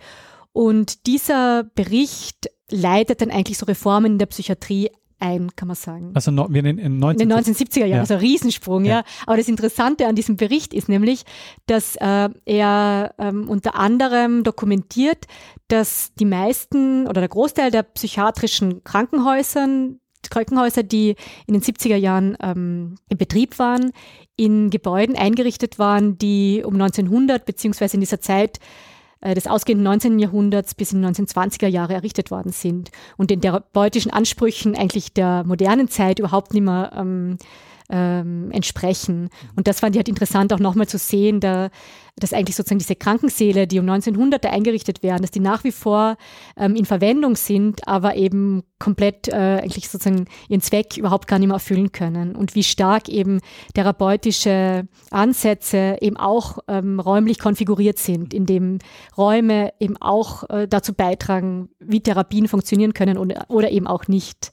[0.51, 4.89] Und dieser Bericht leitet dann eigentlich so Reformen in der Psychiatrie
[5.23, 6.11] ein, kann man sagen.
[6.13, 7.21] Also no, wir in, in, 19...
[7.21, 7.99] in den 1970er Jahren, ja.
[8.01, 8.99] also ein Riesensprung, ja.
[8.99, 9.03] ja.
[9.25, 11.23] Aber das Interessante an diesem Bericht ist nämlich,
[11.65, 15.25] dass äh, er ähm, unter anderem dokumentiert,
[15.69, 19.99] dass die meisten oder der Großteil der psychiatrischen Krankenhäusern,
[20.29, 21.15] Krankenhäuser, die
[21.47, 23.91] in den 70er Jahren ähm, in Betrieb waren,
[24.35, 28.59] in Gebäuden eingerichtet waren, die um 1900 beziehungsweise in dieser Zeit
[29.23, 30.19] des ausgehenden 19.
[30.19, 35.43] Jahrhunderts bis in die 1920er Jahre errichtet worden sind und den therapeutischen Ansprüchen eigentlich der
[35.45, 37.37] modernen Zeit überhaupt nicht mehr ähm,
[37.89, 39.29] ähm, entsprechen.
[39.55, 41.69] Und das fand ich halt interessant auch nochmal zu sehen, da,
[42.15, 46.17] dass eigentlich sozusagen diese Krankensäle, die um 1900 eingerichtet werden, dass die nach wie vor
[46.57, 51.47] ähm, in Verwendung sind, aber eben komplett äh, eigentlich sozusagen ihren Zweck überhaupt gar nicht
[51.47, 52.35] mehr erfüllen können.
[52.35, 53.39] Und wie stark eben
[53.73, 58.79] therapeutische Ansätze eben auch ähm, räumlich konfiguriert sind, indem
[59.17, 64.51] Räume eben auch äh, dazu beitragen, wie Therapien funktionieren können oder, oder eben auch nicht.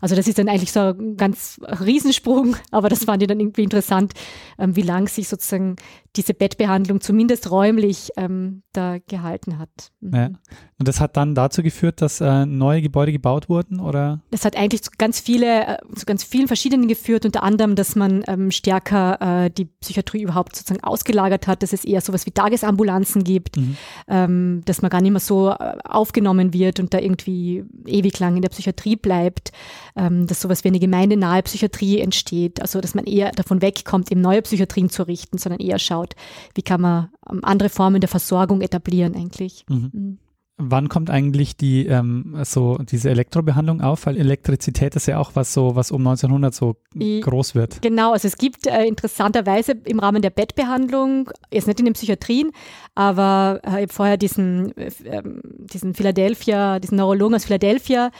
[0.00, 3.62] Also das ist dann eigentlich so ein ganz Riesensprung, aber das fand ich dann irgendwie
[3.62, 4.12] interessant,
[4.58, 5.76] ähm, wie lang sich sozusagen
[6.16, 9.90] diese Bettbehandlung zumindest räumlich ähm, da gehalten hat.
[10.00, 10.14] Mhm.
[10.14, 10.30] Ja.
[10.78, 14.20] Und das hat dann dazu geführt, dass äh, neue Gebäude gebaut wurden, oder?
[14.32, 17.94] Das hat eigentlich zu ganz viele, äh, zu ganz vielen verschiedenen geführt, unter anderem, dass
[17.94, 22.32] man ähm, stärker äh, die Psychiatrie überhaupt sozusagen ausgelagert hat, dass es eher sowas wie
[22.32, 23.76] Tagesambulanzen gibt, mhm.
[24.08, 28.34] ähm, dass man gar nicht mehr so äh, aufgenommen wird und da irgendwie ewig lang
[28.34, 29.52] in der Psychiatrie bleibt,
[29.94, 34.22] ähm, dass sowas wie eine gemeindenahe Psychiatrie entsteht, also dass man eher davon wegkommt, eben
[34.22, 36.16] neue Psychiatrien zu richten, sondern eher schaut,
[36.56, 39.64] wie kann man ähm, andere Formen der Versorgung etablieren eigentlich.
[39.68, 39.90] Mhm.
[39.92, 40.18] Mhm.
[40.56, 44.06] Wann kommt eigentlich die ähm, so diese Elektrobehandlung auf?
[44.06, 47.82] Weil Elektrizität ist ja auch was so, was um 1900 so I, groß wird.
[47.82, 52.52] Genau, also es gibt äh, interessanterweise im Rahmen der Bettbehandlung, jetzt nicht in den Psychiatrien,
[52.94, 58.12] aber äh, ich habe vorher diesen, äh, ähm, diesen Philadelphia, diesen Neurologen aus Philadelphia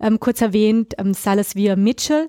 [0.00, 2.28] ähm, kurz erwähnt, ähm, Salasvia Mitchell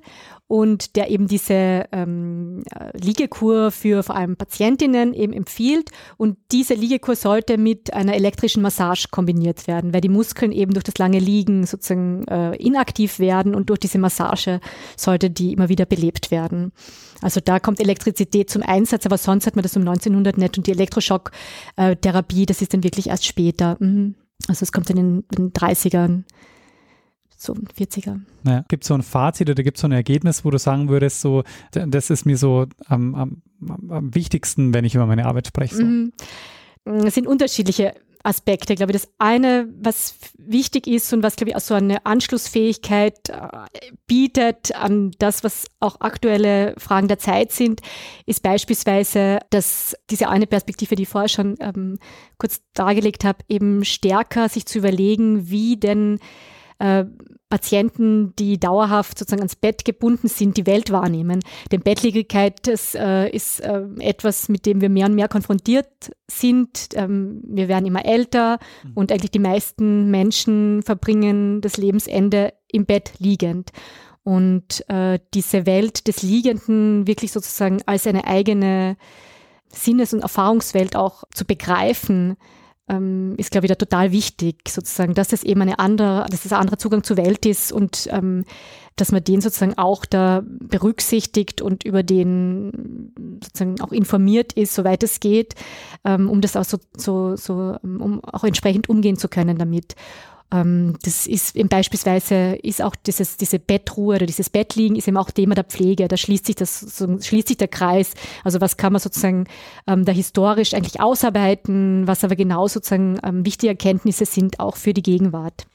[0.51, 5.91] und der eben diese ähm, Liegekur für vor allem Patientinnen eben empfiehlt.
[6.17, 10.83] Und diese Liegekur sollte mit einer elektrischen Massage kombiniert werden, weil die Muskeln eben durch
[10.83, 14.59] das lange Liegen sozusagen äh, inaktiv werden und durch diese Massage
[14.97, 16.73] sollte die immer wieder belebt werden.
[17.21, 20.67] Also da kommt Elektrizität zum Einsatz, aber sonst hat man das um 1900 nicht und
[20.67, 23.77] die Elektroschock-Therapie, das ist dann wirklich erst später.
[23.79, 24.15] Mhm.
[24.49, 26.23] Also es kommt in den, in den 30ern
[27.41, 28.19] so 40er.
[28.43, 28.65] Naja.
[28.67, 31.21] Gibt es so ein Fazit oder gibt es so ein Ergebnis, wo du sagen würdest,
[31.21, 33.41] so, das ist mir so am, am,
[33.89, 35.75] am wichtigsten, wenn ich über meine Arbeit spreche?
[35.75, 35.83] So.
[35.83, 36.13] Mhm.
[36.85, 38.73] Es sind unterschiedliche Aspekte.
[38.73, 43.29] Ich glaube, das eine, was wichtig ist und was, glaube ich, auch so eine Anschlussfähigkeit
[43.29, 43.67] äh,
[44.05, 47.81] bietet an das, was auch aktuelle Fragen der Zeit sind,
[48.25, 51.97] ist beispielsweise, dass diese eine Perspektive, die ich vorher schon ähm,
[52.37, 56.19] kurz dargelegt habe, eben stärker sich zu überlegen, wie denn
[56.81, 57.05] äh,
[57.49, 61.41] Patienten, die dauerhaft sozusagen ans Bett gebunden sind, die Welt wahrnehmen.
[61.71, 66.89] Denn Bettlägerigkeit das, äh, ist äh, etwas, mit dem wir mehr und mehr konfrontiert sind.
[66.95, 68.91] Ähm, wir werden immer älter mhm.
[68.95, 73.71] und eigentlich die meisten Menschen verbringen das Lebensende im Bett liegend.
[74.23, 78.95] Und äh, diese Welt des Liegenden wirklich sozusagen als eine eigene
[79.67, 82.37] Sinnes- und Erfahrungswelt auch zu begreifen,
[82.91, 86.51] ähm, ist, glaube ich, da total wichtig, sozusagen, dass es eben eine andere, dass es
[86.51, 88.43] ein anderer Zugang zur Welt ist und ähm,
[88.97, 95.03] dass man den sozusagen auch da berücksichtigt und über den sozusagen auch informiert ist, soweit
[95.03, 95.55] es geht,
[96.03, 99.95] ähm, um das auch so, so, so, um auch entsprechend umgehen zu können damit.
[100.51, 105.17] Ähm, das ist eben beispielsweise ist auch dieses, diese Bettruhe oder dieses Bettliegen ist eben
[105.17, 106.07] auch Thema der Pflege.
[106.07, 108.13] Da schließt sich das, so, schließt sich der Kreis.
[108.43, 109.45] Also was kann man sozusagen
[109.87, 114.93] ähm, da historisch eigentlich ausarbeiten, was aber genau sozusagen ähm, wichtige Erkenntnisse sind auch für
[114.93, 115.65] die Gegenwart.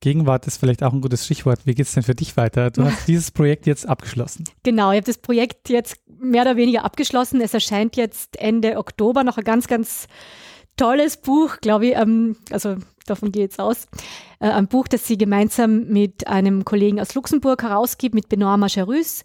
[0.00, 1.60] Gegenwart ist vielleicht auch ein gutes Stichwort.
[1.64, 2.70] Wie geht es denn für dich weiter?
[2.70, 4.44] Du hast dieses Projekt jetzt abgeschlossen.
[4.64, 7.40] Genau, ich habe das Projekt jetzt mehr oder weniger abgeschlossen.
[7.40, 10.08] Es erscheint jetzt Ende Oktober noch ein ganz, ganz
[10.76, 11.96] tolles Buch, glaube ich.
[11.96, 13.86] Ähm, also davon gehe ich jetzt aus,
[14.40, 19.24] äh, ein Buch, das sie gemeinsam mit einem Kollegen aus Luxemburg herausgibt, mit Benoit Macherus.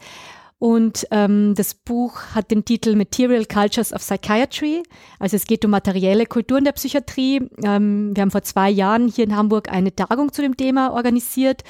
[0.59, 4.81] Und ähm, das Buch hat den Titel Material Cultures of Psychiatry.
[5.19, 7.47] Also es geht um materielle Kulturen der Psychiatrie.
[7.63, 11.63] Ähm, wir haben vor zwei Jahren hier in Hamburg eine Tagung zu dem Thema organisiert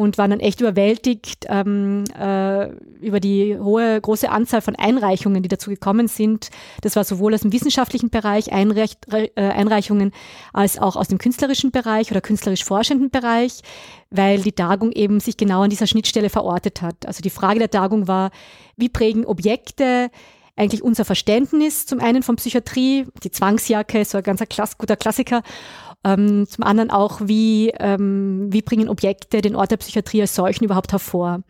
[0.00, 2.68] und waren dann echt überwältigt ähm, äh,
[3.02, 6.48] über die hohe, große Anzahl von Einreichungen, die dazu gekommen sind.
[6.80, 10.12] Das war sowohl aus dem wissenschaftlichen Bereich Einreich, äh, Einreichungen
[10.54, 13.60] als auch aus dem künstlerischen Bereich oder künstlerisch forschenden Bereich,
[14.08, 17.06] weil die Tagung eben sich genau an dieser Schnittstelle verortet hat.
[17.06, 18.30] Also die Frage der Tagung war,
[18.78, 20.10] wie prägen Objekte
[20.56, 25.42] eigentlich unser Verständnis zum einen von Psychiatrie, die Zwangsjacke, so ein ganz Klass guter Klassiker,
[26.04, 30.64] ähm, zum anderen auch, wie, ähm, wie bringen Objekte den Ort der Psychiatrie als solchen
[30.64, 31.40] überhaupt hervor.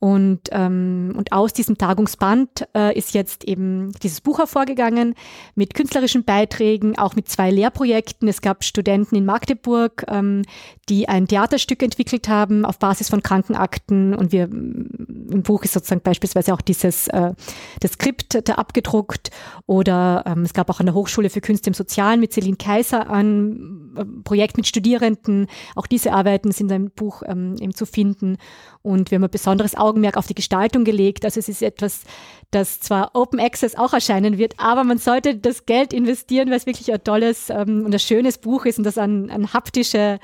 [0.00, 5.14] Und, ähm, und aus diesem Tagungsband äh, ist jetzt eben dieses Buch hervorgegangen
[5.54, 8.26] mit künstlerischen Beiträgen, auch mit zwei Lehrprojekten.
[8.26, 10.42] Es gab Studenten in Magdeburg, ähm,
[10.88, 14.14] die ein Theaterstück entwickelt haben auf Basis von Krankenakten.
[14.14, 17.34] Und wir im Buch ist sozusagen beispielsweise auch dieses äh,
[17.80, 19.30] das Skript da abgedruckt.
[19.66, 23.10] Oder ähm, es gab auch an der Hochschule für Künste im Sozialen mit Celine Kaiser
[23.10, 25.46] ein äh, Projekt mit Studierenden.
[25.76, 28.38] Auch diese Arbeiten sind im Buch ähm, eben zu finden.
[28.82, 31.24] Und wir haben ein besonderes Augenmerk auf die Gestaltung gelegt.
[31.24, 32.02] Also es ist etwas,
[32.50, 36.66] das zwar Open Access auch erscheinen wird, aber man sollte das Geld investieren, weil es
[36.66, 40.18] wirklich ein tolles ähm, und ein schönes Buch ist und das an, an haptische,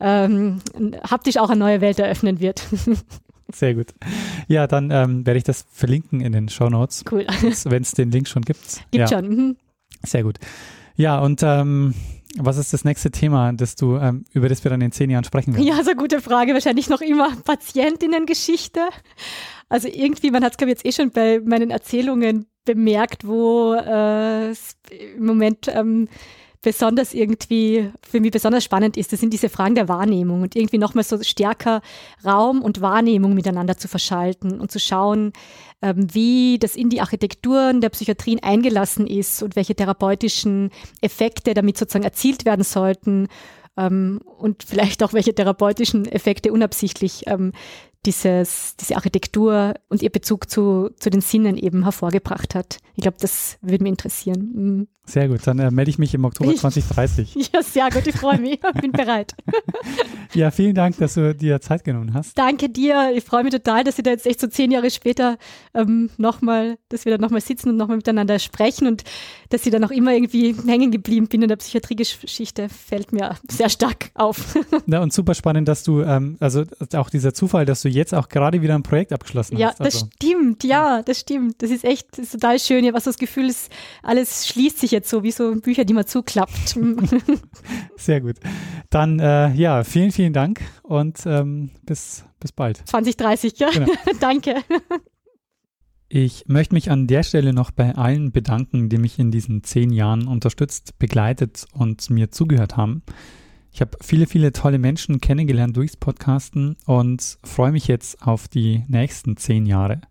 [0.00, 0.60] ähm,
[1.08, 2.62] haptisch auch eine neue Welt eröffnen wird.
[3.54, 3.88] Sehr gut.
[4.48, 7.04] Ja, dann ähm, werde ich das verlinken in den Show Notes.
[7.10, 7.26] Cool.
[7.64, 8.82] Wenn es den Link schon gibt.
[8.90, 9.18] Gibt ja.
[9.18, 9.28] schon.
[9.28, 9.56] Mhm.
[10.02, 10.38] Sehr gut.
[10.96, 11.94] Ja, und ähm,
[12.38, 15.24] was ist das nächste Thema, das du, ähm, über das wir dann in zehn Jahren
[15.24, 15.66] sprechen werden?
[15.66, 16.54] Ja, so gute Frage.
[16.54, 18.80] Wahrscheinlich noch immer Patientinnengeschichte.
[19.68, 23.74] Also irgendwie, man hat es, glaube ich, jetzt eh schon bei meinen Erzählungen bemerkt, wo
[23.74, 26.08] äh, im Moment ähm,
[26.62, 30.78] besonders irgendwie für mich besonders spannend ist, das sind diese Fragen der Wahrnehmung und irgendwie
[30.78, 31.82] nochmal so stärker
[32.24, 35.32] Raum und Wahrnehmung miteinander zu verschalten und zu schauen,
[35.82, 41.76] ähm, wie das in die Architekturen der Psychiatrien eingelassen ist und welche therapeutischen Effekte damit
[41.76, 43.26] sozusagen erzielt werden sollten
[43.76, 47.52] ähm, und vielleicht auch welche therapeutischen Effekte unabsichtlich ähm,
[48.04, 52.78] dieses, diese Architektur und ihr Bezug zu, zu den Sinnen eben hervorgebracht hat.
[52.94, 54.50] Ich glaube, das würde mich interessieren.
[54.54, 54.88] Mhm.
[55.04, 57.34] Sehr gut, dann äh, melde ich mich im Oktober 2030.
[57.52, 59.34] ja, sehr gut, ich freue mich, bin bereit.
[60.34, 62.38] ja, vielen Dank, dass du dir Zeit genommen hast.
[62.38, 65.38] Danke dir, ich freue mich total, dass wir da jetzt echt so zehn Jahre später
[65.74, 69.02] ähm, nochmal, dass wir da nochmal sitzen und nochmal miteinander sprechen und
[69.48, 73.70] dass ich da noch immer irgendwie hängen geblieben bin in der Psychiatriegeschichte, fällt mir sehr
[73.70, 74.56] stark auf.
[74.86, 76.62] Na, und super spannend, dass du, ähm, also
[76.94, 79.78] auch dieser Zufall, dass du jetzt auch gerade wieder ein Projekt abgeschlossen ja, hast.
[79.78, 80.00] Ja, also.
[80.00, 81.62] das stimmt, ja, das stimmt.
[81.62, 82.84] Das ist echt das ist total schön.
[82.84, 83.68] Ich habe so das Gefühl, es,
[84.02, 86.76] alles schließt sich jetzt so, wie so Bücher, die man zuklappt.
[87.96, 88.36] Sehr gut.
[88.90, 92.82] Dann, äh, ja, vielen, vielen Dank und ähm, bis, bis bald.
[92.86, 93.70] 2030, ja.
[93.70, 93.86] Genau.
[94.20, 94.56] Danke.
[96.08, 99.90] Ich möchte mich an der Stelle noch bei allen bedanken, die mich in diesen zehn
[99.90, 103.02] Jahren unterstützt, begleitet und mir zugehört haben.
[103.74, 108.84] Ich habe viele, viele tolle Menschen kennengelernt durchs Podcasten und freue mich jetzt auf die
[108.86, 110.02] nächsten zehn Jahre.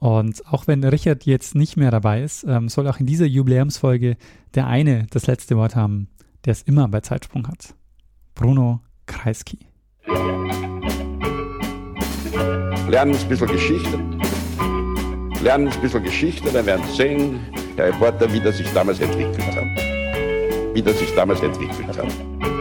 [0.00, 4.16] Und auch wenn Richard jetzt nicht mehr dabei ist, ähm, soll auch in dieser Jubiläumsfolge
[4.54, 6.08] der eine das letzte Wort haben,
[6.44, 7.74] der es immer bei Zeitsprung hat.
[8.34, 9.60] Bruno Kreisky.
[12.88, 13.98] Lernen ein bisschen Geschichte.
[15.42, 17.40] Lernen ein bisschen Geschichte, dann werden Sie sehen,
[17.78, 19.85] der Reporter, wie das sich damals entwickelt hat
[20.76, 22.55] wie das sich damals entwickelt hat.